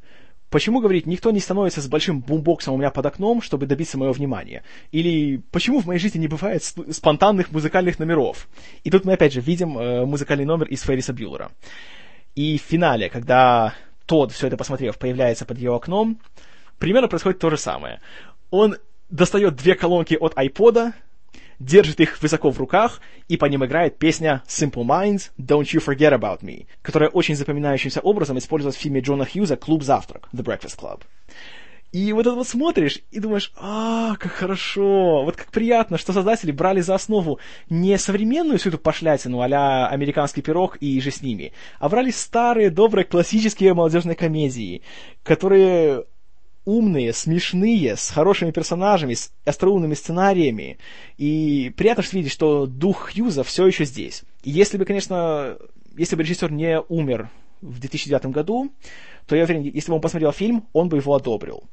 Почему, 0.49 0.81
говорит, 0.81 1.07
никто 1.07 1.33
не 1.33 1.41
становится 1.41 1.83
с 1.83 1.89
большим 1.89 2.21
бумбоксом 2.21 2.75
у 2.75 2.77
меня 2.77 2.91
под 2.91 3.07
окном, 3.07 3.43
чтобы 3.43 3.67
добиться 3.67 3.99
моего 3.99 4.13
внимания? 4.13 4.63
Или 4.93 5.39
почему 5.51 5.81
в 5.81 5.87
моей 5.87 5.99
жизни 5.99 6.21
не 6.21 6.29
бывает 6.29 6.63
спонтанных 6.63 7.51
музыкальных 7.51 7.99
номеров? 7.99 8.49
И 8.85 8.91
тут 8.91 9.05
мы 9.05 9.15
опять 9.15 9.33
же 9.33 9.41
видим 9.41 9.77
э, 9.77 10.07
музыкальный 10.07 10.45
номер 10.45 10.69
из 10.69 10.83
Ферриса 10.83 11.13
Бьюлера. 11.13 11.51
И 12.37 12.59
в 12.59 12.63
финале, 12.63 13.11
когда 13.11 13.75
Тодд, 14.07 14.31
все 14.31 14.47
это 14.47 14.57
посмотрев, 14.57 14.97
появляется 14.97 15.45
под 15.45 15.59
ее 15.59 15.75
окном, 15.75 16.21
примерно 16.85 17.09
происходит 17.09 17.39
то 17.39 17.49
же 17.49 17.57
самое. 17.57 18.03
Он 18.51 18.77
достает 19.09 19.57
две 19.57 19.75
колонки 19.75 20.19
от 20.21 20.37
айпода, 20.37 20.93
держит 21.59 21.99
их 21.99 22.21
высоко 22.21 22.51
в 22.51 22.59
руках, 22.59 23.01
и 23.27 23.39
по 23.39 23.47
ним 23.47 23.65
играет 23.65 23.97
песня 23.97 24.43
Simple 24.47 24.85
Minds, 24.85 25.31
Don't 25.41 25.63
You 25.63 25.83
Forget 25.83 26.13
About 26.13 26.43
Me, 26.43 26.67
которая 26.83 27.09
очень 27.09 27.37
запоминающимся 27.37 28.01
образом 28.01 28.37
использовалась 28.37 28.77
в 28.77 28.81
фильме 28.81 29.01
Джона 29.01 29.25
Хьюза 29.25 29.57
«Клуб 29.57 29.83
завтрак» 29.83 30.29
The 30.35 30.45
Breakfast 30.45 30.79
Club. 30.79 31.01
И 31.93 32.13
вот 32.13 32.27
это 32.27 32.35
вот 32.35 32.49
смотришь 32.49 32.99
и 33.13 33.19
думаешь, 33.19 33.51
а, 33.57 34.17
как 34.17 34.33
хорошо, 34.33 35.23
вот 35.25 35.37
как 35.37 35.53
приятно, 35.53 35.97
что 35.97 36.13
создатели 36.13 36.51
брали 36.51 36.81
за 36.81 36.97
основу 36.97 37.39
не 37.71 37.97
современную 37.97 38.59
всю 38.59 38.69
эту 38.69 38.79
пошлятину 38.79 39.41
а 39.41 39.89
«Американский 39.89 40.43
пирог» 40.43 40.77
и 40.81 41.01
же 41.01 41.11
с 41.11 41.23
ними, 41.23 41.53
а 41.79 41.89
брали 41.89 42.11
старые, 42.11 42.69
добрые, 42.69 43.07
классические 43.07 43.73
молодежные 43.73 44.17
комедии, 44.17 44.83
которые 45.23 46.05
умные, 46.65 47.13
смешные, 47.13 47.97
с 47.97 48.11
хорошими 48.11 48.51
персонажами, 48.51 49.15
с 49.15 49.33
остроумными 49.45 49.95
сценариями. 49.95 50.79
И 51.19 51.73
приятно 51.77 52.03
видеть, 52.13 52.33
что 52.33 52.67
дух 52.67 53.13
Хьюза 53.13 53.45
все 53.45 53.67
еще 53.67 53.85
здесь. 53.85 54.23
И 54.43 54.51
если 54.51 54.79
бы, 54.79 54.85
конечно, 54.85 55.59
если 55.97 56.17
бы 56.17 56.23
режиссер 56.23 56.51
не 56.51 56.81
умер 56.81 57.31
в 57.61 57.81
2009 57.81 58.27
году, 58.27 58.73
то 59.27 59.37
я 59.37 59.45
уверен, 59.45 59.63
если 59.63 59.91
бы 59.91 59.97
он 59.97 60.01
посмотрел 60.01 60.33
фильм, 60.33 60.67
он 60.73 60.89
бы 60.89 60.99
его 60.99 61.15
одобрил. 61.15 61.65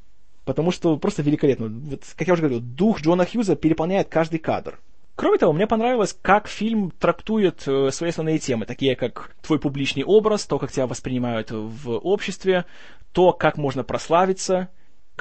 Потому 0.45 0.71
что 0.71 0.97
просто 0.97 1.21
великолепно. 1.21 1.67
Вот, 1.67 2.03
как 2.15 2.27
я 2.27 2.33
уже 2.33 2.41
говорил, 2.41 2.61
дух 2.61 3.01
Джона 3.01 3.25
Хьюза 3.25 3.55
переполняет 3.55 4.09
каждый 4.09 4.39
кадр. 4.39 4.79
Кроме 5.15 5.37
того, 5.37 5.53
мне 5.53 5.67
понравилось, 5.67 6.17
как 6.19 6.47
фильм 6.47 6.91
трактует 6.91 7.67
э, 7.67 7.91
свои 7.91 8.09
основные 8.09 8.39
темы, 8.39 8.65
такие 8.65 8.95
как 8.95 9.35
твой 9.41 9.59
публичный 9.59 10.03
образ, 10.03 10.45
то, 10.45 10.57
как 10.57 10.71
тебя 10.71 10.87
воспринимают 10.87 11.51
в 11.51 11.97
обществе, 11.97 12.65
то, 13.11 13.33
как 13.33 13.57
можно 13.57 13.83
прославиться, 13.83 14.69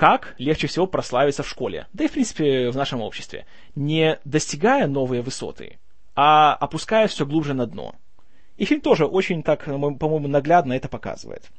как 0.01 0.35
легче 0.39 0.67
всего 0.67 0.87
прославиться 0.87 1.43
в 1.43 1.49
школе, 1.49 1.87
да 1.93 2.05
и 2.05 2.09
в 2.09 2.13
принципе 2.13 2.71
в 2.71 2.75
нашем 2.75 3.03
обществе, 3.03 3.45
не 3.75 4.19
достигая 4.25 4.87
новые 4.87 5.21
высоты, 5.21 5.79
а 6.17 6.55
опуская 6.55 7.07
все 7.07 7.27
глубже 7.27 7.53
на 7.53 7.67
дно. 7.67 7.95
И 8.57 8.65
фильм 8.65 8.81
тоже 8.81 9.05
очень 9.05 9.43
так, 9.43 9.67
по-моему, 9.67 10.27
наглядно 10.27 10.73
это 10.73 10.89
показывает. 10.89 11.51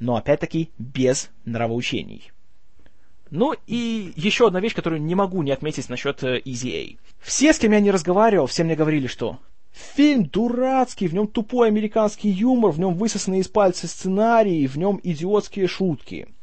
Но 0.00 0.16
опять-таки 0.16 0.70
без 0.78 1.30
нравоучений. 1.44 2.32
Ну 3.30 3.54
и 3.68 4.12
еще 4.16 4.48
одна 4.48 4.58
вещь, 4.58 4.74
которую 4.74 5.00
не 5.02 5.14
могу 5.14 5.40
не 5.44 5.52
отметить 5.52 5.88
насчет 5.88 6.24
э, 6.24 6.40
Easy 6.40 6.96
A. 6.96 6.98
Все, 7.20 7.52
с 7.52 7.60
кем 7.60 7.70
я 7.70 7.78
не 7.78 7.92
разговаривал, 7.92 8.48
все 8.48 8.64
мне 8.64 8.74
говорили, 8.74 9.06
что 9.06 9.38
фильм 9.70 10.24
дурацкий, 10.24 11.06
в 11.06 11.14
нем 11.14 11.28
тупой 11.28 11.68
американский 11.68 12.30
юмор, 12.30 12.72
в 12.72 12.80
нем 12.80 12.94
высосанные 12.94 13.42
из 13.42 13.48
пальца 13.48 13.86
сценарии, 13.86 14.66
в 14.66 14.76
нем 14.76 14.98
идиотские 15.00 15.68
шутки. 15.68 16.33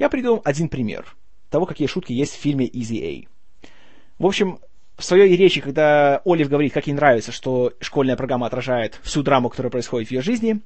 Я 0.00 0.08
приведу 0.08 0.36
вам 0.36 0.42
один 0.44 0.70
пример 0.70 1.14
того, 1.50 1.66
какие 1.66 1.86
шутки 1.86 2.14
есть 2.14 2.34
в 2.34 2.40
фильме 2.40 2.66
Easy 2.66 3.04
A. 3.04 3.68
В 4.18 4.24
общем, 4.24 4.58
в 4.96 5.04
своей 5.04 5.36
речи, 5.36 5.60
когда 5.60 6.22
Олив 6.24 6.48
говорит, 6.48 6.72
как 6.72 6.86
ей 6.86 6.94
нравится, 6.94 7.32
что 7.32 7.74
школьная 7.80 8.16
программа 8.16 8.46
отражает 8.46 8.98
всю 9.02 9.22
драму, 9.22 9.50
которая 9.50 9.70
происходит 9.70 10.08
в 10.08 10.12
ее 10.12 10.22
жизни, 10.22 10.62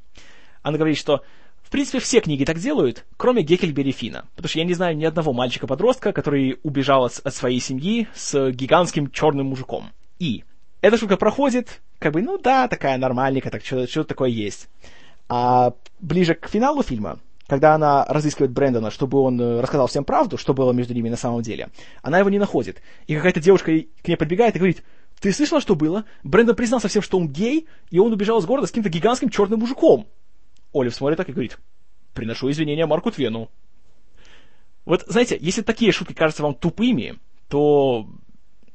она 0.62 0.78
говорит, 0.78 0.98
что 0.98 1.22
в 1.64 1.70
принципе 1.70 1.98
все 1.98 2.20
книги 2.20 2.44
так 2.44 2.60
делают, 2.60 3.04
кроме 3.16 3.42
Геккельбери 3.42 3.90
Фина. 3.90 4.24
Потому 4.36 4.48
что 4.48 4.60
я 4.60 4.64
не 4.64 4.74
знаю 4.74 4.96
ни 4.96 5.04
одного 5.04 5.32
мальчика-подростка, 5.32 6.12
который 6.12 6.60
убежал 6.62 7.04
от, 7.04 7.34
своей 7.34 7.58
семьи 7.58 8.06
с 8.14 8.52
гигантским 8.52 9.10
черным 9.10 9.46
мужиком. 9.46 9.90
И 10.20 10.44
эта 10.80 10.96
шутка 10.96 11.16
проходит, 11.16 11.80
как 11.98 12.12
бы, 12.12 12.22
ну 12.22 12.38
да, 12.38 12.68
такая 12.68 12.98
нормальненькая, 12.98 13.50
так 13.50 13.64
что-то 13.64 14.04
такое 14.04 14.30
есть. 14.30 14.68
А 15.28 15.72
ближе 15.98 16.34
к 16.34 16.48
финалу 16.48 16.84
фильма 16.84 17.18
когда 17.46 17.74
она 17.74 18.04
разыскивает 18.06 18.52
Брэндона, 18.52 18.90
чтобы 18.90 19.20
он 19.20 19.40
э, 19.40 19.60
рассказал 19.60 19.86
всем 19.86 20.04
правду, 20.04 20.38
что 20.38 20.54
было 20.54 20.72
между 20.72 20.94
ними 20.94 21.08
на 21.08 21.16
самом 21.16 21.42
деле, 21.42 21.68
она 22.02 22.18
его 22.18 22.30
не 22.30 22.38
находит. 22.38 22.80
И 23.06 23.14
какая-то 23.14 23.40
девушка 23.40 23.72
к 24.02 24.08
ней 24.08 24.16
подбегает 24.16 24.56
и 24.56 24.58
говорит, 24.58 24.82
ты 25.20 25.32
слышала, 25.32 25.60
что 25.60 25.74
было? 25.74 26.04
Брэндон 26.22 26.56
признался 26.56 26.88
всем, 26.88 27.02
что 27.02 27.18
он 27.18 27.28
гей, 27.28 27.66
и 27.90 27.98
он 27.98 28.12
убежал 28.12 28.38
из 28.38 28.46
города 28.46 28.66
с 28.66 28.70
каким-то 28.70 28.88
гигантским 28.88 29.28
черным 29.28 29.60
мужиком. 29.60 30.06
Олив 30.72 30.94
смотрит 30.94 31.18
так 31.18 31.28
и 31.28 31.32
говорит, 31.32 31.58
приношу 32.14 32.50
извинения 32.50 32.86
Марку 32.86 33.10
Твену. 33.10 33.50
Вот, 34.84 35.04
знаете, 35.06 35.38
если 35.40 35.62
такие 35.62 35.92
шутки 35.92 36.12
кажутся 36.12 36.42
вам 36.42 36.54
тупыми, 36.54 37.18
то 37.48 38.06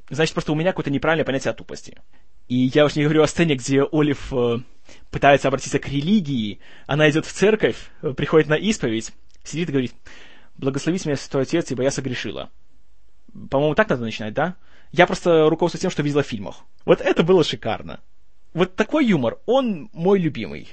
значит 0.10 0.34
просто 0.34 0.52
у 0.52 0.56
меня 0.56 0.72
какое-то 0.72 0.92
неправильное 0.92 1.26
понятие 1.26 1.52
о 1.52 1.54
тупости. 1.54 1.98
И 2.50 2.72
я 2.74 2.86
уж 2.86 2.96
не 2.96 3.04
говорю 3.04 3.22
о 3.22 3.28
сцене, 3.28 3.56
где 3.56 3.84
Олив 3.84 4.34
э, 4.34 4.58
пытается 5.12 5.48
обратиться 5.48 5.78
к 5.78 5.88
религии, 5.88 6.60
она 6.88 7.08
идет 7.10 7.28
в 7.28 7.32
церковь, 7.32 7.78
приходит 8.18 8.50
на 8.50 8.56
исповедь, 8.56 9.12
сидит 9.44 9.70
и 9.70 9.72
говорит, 9.72 9.94
благословите 10.58 11.08
меня, 11.08 11.16
Святой 11.16 11.44
Отец, 11.44 11.70
ибо 11.70 11.84
я 11.84 11.92
согрешила. 11.92 12.50
По-моему, 13.52 13.76
так 13.76 13.90
надо 13.90 14.02
начинать, 14.02 14.34
да? 14.34 14.56
Я 14.92 15.06
просто 15.06 15.48
руководствуюсь 15.48 15.84
тем, 15.84 15.92
что 15.92 16.02
видела 16.02 16.24
в 16.24 16.28
фильмах. 16.28 16.64
Вот 16.86 17.02
это 17.02 17.22
было 17.22 17.44
шикарно. 17.44 18.00
Вот 18.56 18.76
такой 18.76 19.06
юмор, 19.06 19.38
он 19.46 19.92
мой 19.94 20.20
любимый. 20.20 20.70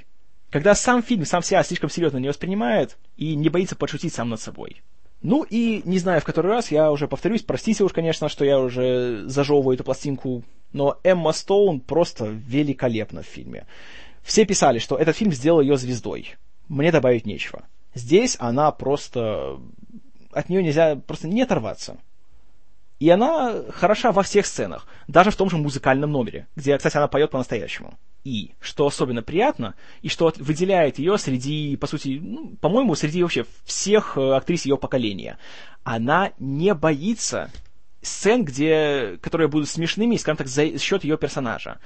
Когда 0.49 0.73
сам 0.73 1.03
фильм 1.03 1.25
сам 1.25 1.43
себя 1.43 1.61
слишком 1.61 1.91
серьезно 1.91 2.17
не 2.17 2.27
воспринимает 2.27 2.97
и 3.17 3.35
не 3.35 3.49
боится 3.49 3.75
подшутить 3.75 4.15
сам 4.15 4.29
над 4.29 4.41
собой. 4.41 4.81
Ну 5.21 5.43
и, 5.43 5.81
не 5.85 5.99
знаю, 5.99 6.21
в 6.21 6.23
который 6.23 6.51
раз, 6.51 6.71
я 6.71 6.91
уже 6.91 7.07
повторюсь, 7.07 7.43
простите 7.43 7.83
уж, 7.83 7.91
конечно, 7.91 8.29
что 8.29 8.45
я 8.45 8.59
уже 8.59 9.27
зажевываю 9.27 9.75
эту 9.75 9.83
пластинку, 9.83 10.43
но 10.77 10.99
Эмма 11.03 11.31
Стоун 11.31 11.79
просто 11.79 12.25
великолепна 12.25 13.23
в 13.23 13.25
фильме. 13.25 13.65
Все 14.21 14.45
писали, 14.45 14.77
что 14.77 14.95
этот 14.95 15.17
фильм 15.17 15.31
сделал 15.31 15.59
ее 15.59 15.75
звездой. 15.75 16.35
Мне 16.67 16.91
добавить 16.91 17.25
нечего. 17.25 17.63
Здесь 17.95 18.37
она 18.39 18.71
просто... 18.71 19.59
От 20.31 20.49
нее 20.49 20.61
нельзя 20.61 20.95
просто 20.95 21.27
не 21.27 21.41
оторваться. 21.41 21.97
И 22.99 23.09
она 23.09 23.55
хороша 23.71 24.11
во 24.11 24.21
всех 24.21 24.45
сценах, 24.45 24.87
даже 25.07 25.31
в 25.31 25.35
том 25.35 25.49
же 25.49 25.57
музыкальном 25.57 26.11
номере, 26.11 26.47
где, 26.55 26.77
кстати, 26.77 26.97
она 26.97 27.07
поет 27.07 27.31
по-настоящему. 27.31 27.97
И, 28.23 28.51
что 28.59 28.85
особенно 28.85 29.23
приятно, 29.23 29.75
и 30.01 30.09
что 30.09 30.31
выделяет 30.37 30.99
ее 30.99 31.17
среди, 31.17 31.75
по 31.75 31.87
сути, 31.87 32.19
ну, 32.21 32.55
по-моему, 32.59 32.95
среди 32.95 33.23
вообще 33.23 33.45
всех 33.65 34.17
э, 34.17 34.31
актрис 34.31 34.65
ее 34.65 34.77
поколения, 34.77 35.37
она 35.83 36.33
не 36.39 36.73
боится 36.73 37.49
сцен, 38.01 38.45
где, 38.45 39.17
которые 39.21 39.47
будут 39.47 39.69
смешными, 39.69 40.17
скажем 40.17 40.37
так, 40.37 40.47
за 40.47 40.77
счет 40.79 41.03
ее 41.03 41.17
персонажа. 41.17 41.79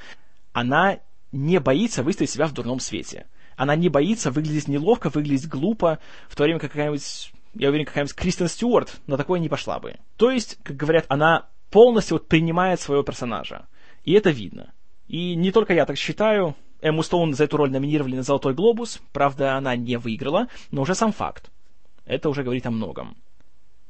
Она 0.54 1.00
не 1.32 1.60
боится 1.60 2.04
выставить 2.04 2.30
себя 2.30 2.48
в 2.48 2.54
дурном 2.54 2.80
свете. 2.80 3.28
Она 3.56 3.76
не 3.76 3.90
боится 3.90 4.32
выглядеть 4.32 4.68
неловко, 4.68 5.10
выглядеть 5.10 5.48
глупо, 5.48 6.00
в 6.30 6.36
то 6.36 6.44
время 6.44 6.60
как 6.60 6.72
какая-нибудь, 6.72 7.32
я 7.54 7.70
уверен, 7.70 7.86
какая-нибудь 7.86 8.16
Кристен 8.16 8.48
Стюарт 8.48 9.00
на 9.08 9.18
такое 9.18 9.40
не 9.40 9.50
пошла 9.50 9.80
бы. 9.80 9.96
То 10.18 10.32
есть, 10.32 10.58
как 10.64 10.78
говорят, 10.78 11.06
она 11.10 11.48
полностью 11.70 12.16
вот 12.16 12.28
принимает 12.28 12.80
своего 12.80 13.04
персонажа. 13.04 13.68
И 14.04 14.14
это 14.14 14.30
видно. 14.30 14.74
И 15.08 15.36
не 15.36 15.52
только 15.52 15.74
я 15.74 15.86
так 15.86 15.98
считаю. 15.98 16.56
Эмму 16.82 17.04
Стоун 17.04 17.36
за 17.36 17.44
эту 17.44 17.58
роль 17.58 17.70
номинировали 17.70 18.16
на 18.16 18.24
«Золотой 18.24 18.56
глобус». 18.56 19.00
Правда, 19.14 19.56
она 19.56 19.76
не 19.76 19.98
выиграла, 19.98 20.48
но 20.72 20.82
уже 20.82 20.96
сам 20.96 21.12
факт. 21.12 21.52
Это 22.06 22.28
уже 22.28 22.42
говорит 22.42 22.66
о 22.66 22.72
многом. 22.72 23.16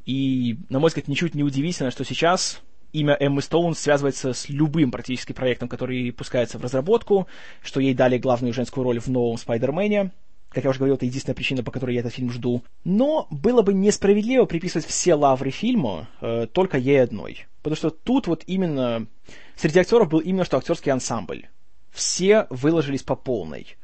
И, 0.06 0.58
на 0.70 0.80
мой 0.80 0.90
взгляд, 0.90 1.08
ничуть 1.08 1.36
не 1.36 1.44
удивительно, 1.44 1.92
что 1.92 2.04
сейчас 2.04 2.62
имя 2.94 3.16
Эммы 3.20 3.42
Стоун 3.42 3.76
связывается 3.76 4.34
с 4.34 4.50
любым 4.50 4.92
практически 4.92 5.34
проектом, 5.34 5.70
который 5.70 6.12
пускается 6.12 6.58
в 6.58 6.64
разработку, 6.64 7.28
что 7.62 7.80
ей 7.80 7.94
дали 7.94 8.18
главную 8.18 8.54
женскую 8.54 8.84
роль 8.84 9.00
в 9.00 9.08
новом 9.08 9.38
Спайдермене. 9.38 10.12
Как 10.50 10.66
я 10.66 10.70
уже 10.70 10.80
говорил, 10.80 10.96
это 10.96 11.06
единственная 11.06 11.36
причина, 11.36 11.64
по 11.64 11.72
которой 11.72 11.94
я 11.94 12.02
этот 12.02 12.14
фильм 12.14 12.30
жду. 12.30 12.62
Но 12.84 13.28
было 13.30 13.62
бы 13.62 13.74
несправедливо 13.74 14.44
приписывать 14.44 14.86
все 14.86 15.14
лавры 15.14 15.50
фильма 15.50 16.10
э, 16.20 16.46
только 16.52 16.78
ей 16.78 17.02
одной. 17.02 17.46
Потому 17.62 17.78
что 17.78 17.90
тут 17.90 18.28
вот 18.28 18.44
именно... 18.48 19.08
Среди 19.56 19.80
актеров 19.80 20.10
был 20.10 20.20
именно 20.20 20.44
что 20.44 20.58
актерский 20.58 20.92
ансамбль. 20.92 21.48
все 21.92 22.48
выложились 22.50 23.04
по 23.04 23.16
полной. 23.16 23.78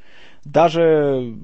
Даже 0.43 1.38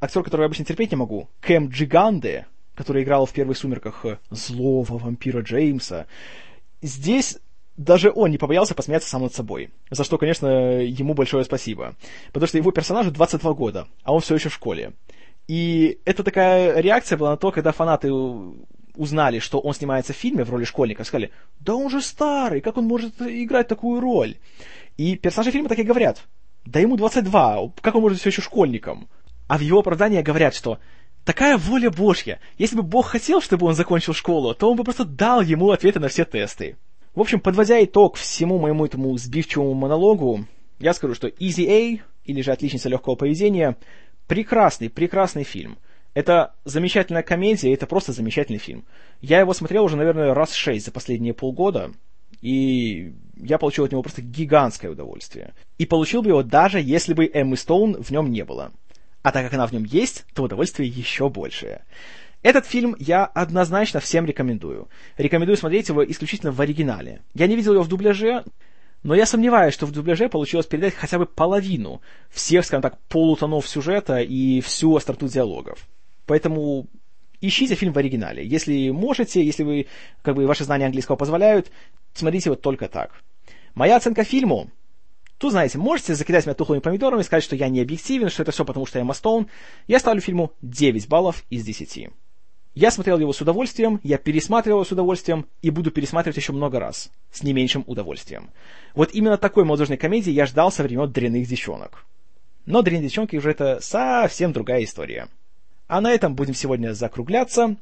актер, 0.00 0.24
которого 0.24 0.44
я 0.44 0.46
обычно 0.46 0.64
терпеть 0.64 0.90
не 0.90 0.96
могу, 0.96 1.28
Кэм 1.40 1.68
Джиганде, 1.68 2.46
который 2.74 3.02
играл 3.02 3.26
в 3.26 3.32
первых 3.32 3.56
«Сумерках» 3.56 4.04
злого 4.30 4.98
вампира 4.98 5.42
Джеймса, 5.42 6.06
здесь 6.82 7.38
даже 7.76 8.12
он 8.14 8.30
не 8.30 8.38
побоялся 8.38 8.74
посмеяться 8.74 9.08
сам 9.08 9.22
над 9.22 9.34
собой. 9.34 9.70
За 9.90 10.04
что, 10.04 10.18
конечно, 10.18 10.80
ему 10.80 11.14
большое 11.14 11.44
спасибо. 11.44 11.94
Потому 12.32 12.46
что 12.46 12.58
его 12.58 12.70
персонажу 12.70 13.10
22 13.10 13.52
года, 13.54 13.88
а 14.04 14.14
он 14.14 14.20
все 14.20 14.36
еще 14.36 14.48
в 14.48 14.54
школе. 14.54 14.92
И 15.48 15.98
это 16.04 16.22
такая 16.22 16.80
реакция 16.80 17.18
была 17.18 17.30
на 17.30 17.36
то, 17.36 17.50
когда 17.50 17.72
фанаты 17.72 18.10
узнали, 18.96 19.40
что 19.40 19.58
он 19.58 19.74
снимается 19.74 20.12
в 20.12 20.16
фильме 20.16 20.44
в 20.44 20.50
роли 20.50 20.64
школьника, 20.64 21.04
сказали, 21.04 21.32
да 21.60 21.74
он 21.74 21.90
же 21.90 22.00
старый, 22.00 22.60
как 22.60 22.76
он 22.76 22.86
может 22.86 23.20
играть 23.20 23.68
такую 23.68 24.00
роль? 24.00 24.36
И 24.96 25.16
персонажи 25.16 25.50
фильма 25.50 25.68
так 25.68 25.78
и 25.78 25.82
говорят, 25.82 26.22
да 26.64 26.80
ему 26.80 26.96
22, 26.96 27.72
как 27.80 27.94
он 27.94 28.02
может 28.02 28.20
все 28.20 28.30
еще 28.30 28.40
школьником? 28.40 29.08
А 29.48 29.58
в 29.58 29.60
его 29.60 29.80
оправдании 29.80 30.22
говорят, 30.22 30.54
что 30.54 30.78
такая 31.24 31.56
воля 31.56 31.90
Божья, 31.90 32.40
если 32.58 32.76
бы 32.76 32.82
Бог 32.82 33.06
хотел, 33.06 33.40
чтобы 33.40 33.66
он 33.66 33.74
закончил 33.74 34.14
школу, 34.14 34.54
то 34.54 34.70
он 34.70 34.76
бы 34.76 34.84
просто 34.84 35.04
дал 35.04 35.40
ему 35.40 35.70
ответы 35.70 36.00
на 36.00 36.08
все 36.08 36.24
тесты. 36.24 36.76
В 37.14 37.20
общем, 37.20 37.40
подводя 37.40 37.82
итог 37.82 38.16
всему 38.16 38.58
моему 38.58 38.84
этому 38.84 39.16
сбивчивому 39.16 39.74
монологу, 39.74 40.46
я 40.80 40.94
скажу, 40.94 41.14
что 41.14 41.28
Easy 41.28 41.66
A, 41.68 42.02
или 42.24 42.42
же 42.42 42.52
Отличница 42.52 42.88
легкого 42.88 43.14
поведения, 43.14 43.76
прекрасный, 44.26 44.90
прекрасный 44.90 45.44
фильм. 45.44 45.78
Это 46.14 46.54
замечательная 46.64 47.22
комедия, 47.22 47.72
это 47.72 47.86
просто 47.86 48.12
замечательный 48.12 48.58
фильм. 48.58 48.84
Я 49.20 49.40
его 49.40 49.52
смотрел 49.52 49.84
уже, 49.84 49.96
наверное, 49.96 50.34
раз 50.34 50.52
шесть 50.52 50.86
за 50.86 50.92
последние 50.92 51.34
полгода, 51.34 51.92
и 52.40 53.12
я 53.36 53.58
получил 53.58 53.84
от 53.84 53.92
него 53.92 54.02
просто 54.02 54.22
гигантское 54.22 54.90
удовольствие. 54.90 55.54
И 55.78 55.86
получил 55.86 56.22
бы 56.22 56.30
его 56.30 56.42
даже 56.42 56.80
если 56.80 57.14
бы 57.14 57.30
Эммы 57.32 57.56
Стоун 57.56 58.02
в 58.02 58.10
нем 58.10 58.30
не 58.30 58.44
было. 58.44 58.72
А 59.24 59.32
так 59.32 59.42
как 59.42 59.54
она 59.54 59.66
в 59.66 59.72
нем 59.72 59.84
есть, 59.84 60.26
то 60.34 60.42
удовольствие 60.42 60.86
еще 60.86 61.30
большее. 61.30 61.86
Этот 62.42 62.66
фильм 62.66 62.94
я 62.98 63.24
однозначно 63.24 63.98
всем 63.98 64.26
рекомендую. 64.26 64.90
Рекомендую 65.16 65.56
смотреть 65.56 65.88
его 65.88 66.04
исключительно 66.04 66.52
в 66.52 66.60
оригинале. 66.60 67.22
Я 67.32 67.46
не 67.46 67.56
видел 67.56 67.72
его 67.72 67.82
в 67.82 67.88
дубляже, 67.88 68.44
но 69.02 69.14
я 69.14 69.24
сомневаюсь, 69.24 69.72
что 69.72 69.86
в 69.86 69.92
дубляже 69.92 70.28
получилось 70.28 70.66
передать 70.66 70.92
хотя 70.92 71.18
бы 71.18 71.24
половину 71.24 72.02
всех, 72.28 72.66
скажем 72.66 72.82
так, 72.82 72.98
полутонов 73.08 73.66
сюжета 73.66 74.18
и 74.18 74.60
всю 74.60 74.94
остроту 74.94 75.26
диалогов. 75.26 75.88
Поэтому 76.26 76.86
ищите 77.40 77.76
фильм 77.76 77.94
в 77.94 77.98
оригинале. 77.98 78.46
Если 78.46 78.90
можете, 78.90 79.42
если 79.42 79.62
вы, 79.62 79.86
как 80.20 80.34
бы, 80.34 80.46
ваши 80.46 80.64
знания 80.64 80.84
английского 80.84 81.16
позволяют, 81.16 81.70
смотрите 82.12 82.50
его 82.50 82.56
только 82.56 82.88
так. 82.88 83.22
Моя 83.74 83.96
оценка 83.96 84.22
фильму 84.22 84.70
Тут, 85.44 85.52
знаете, 85.52 85.76
можете 85.76 86.14
закидать 86.14 86.46
меня 86.46 86.54
тухлыми 86.54 86.80
помидорами, 86.80 87.20
сказать, 87.20 87.44
что 87.44 87.54
я 87.54 87.68
не 87.68 87.82
объективен, 87.82 88.30
что 88.30 88.40
это 88.40 88.50
все 88.50 88.64
потому, 88.64 88.86
что 88.86 88.98
я 88.98 89.04
Мастоун. 89.04 89.48
Я 89.86 89.98
ставлю 89.98 90.22
фильму 90.22 90.52
9 90.62 91.06
баллов 91.06 91.44
из 91.50 91.66
10. 91.66 92.08
Я 92.74 92.90
смотрел 92.90 93.18
его 93.18 93.30
с 93.34 93.42
удовольствием, 93.42 94.00
я 94.02 94.16
пересматривал 94.16 94.78
его 94.78 94.84
с 94.86 94.92
удовольствием 94.92 95.44
и 95.60 95.68
буду 95.68 95.90
пересматривать 95.90 96.38
еще 96.38 96.54
много 96.54 96.80
раз, 96.80 97.10
с 97.30 97.42
не 97.42 97.52
меньшим 97.52 97.84
удовольствием. 97.86 98.48
Вот 98.94 99.10
именно 99.12 99.36
такой 99.36 99.64
молодежной 99.64 99.98
комедии 99.98 100.30
я 100.30 100.46
ждал 100.46 100.72
со 100.72 100.82
времен 100.82 101.12
«Дрянных 101.12 101.46
девчонок». 101.46 102.06
Но 102.64 102.80
«Дрянные 102.80 103.08
девчонки» 103.08 103.36
уже 103.36 103.50
это 103.50 103.80
совсем 103.82 104.54
другая 104.54 104.82
история. 104.82 105.28
А 105.88 106.00
на 106.00 106.10
этом 106.10 106.36
будем 106.36 106.54
сегодня 106.54 106.94
закругляться. 106.94 107.76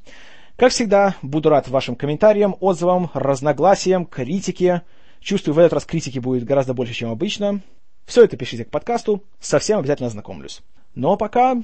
Как 0.56 0.72
всегда, 0.72 1.14
буду 1.22 1.48
рад 1.48 1.68
вашим 1.68 1.94
комментариям, 1.94 2.56
отзывам, 2.58 3.08
разногласиям, 3.14 4.04
критике. 4.04 4.82
Чувствую, 5.22 5.54
в 5.54 5.58
этот 5.58 5.74
раз 5.74 5.86
критики 5.86 6.18
будет 6.18 6.44
гораздо 6.44 6.74
больше, 6.74 6.94
чем 6.94 7.10
обычно. 7.10 7.60
Все 8.06 8.24
это 8.24 8.36
пишите 8.36 8.64
к 8.64 8.70
подкасту, 8.70 9.22
совсем 9.38 9.78
обязательно 9.78 10.08
ознакомлюсь. 10.08 10.62
Ну 10.96 11.12
а 11.12 11.16
пока, 11.16 11.62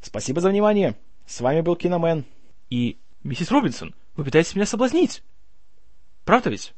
спасибо 0.00 0.40
за 0.40 0.48
внимание. 0.48 0.94
С 1.26 1.42
вами 1.42 1.60
был 1.60 1.76
Киномен. 1.76 2.24
И, 2.70 2.96
миссис 3.22 3.50
Робинсон, 3.50 3.94
вы 4.16 4.24
пытаетесь 4.24 4.54
меня 4.54 4.64
соблазнить. 4.64 5.22
Правда 6.24 6.48
ведь? 6.48 6.72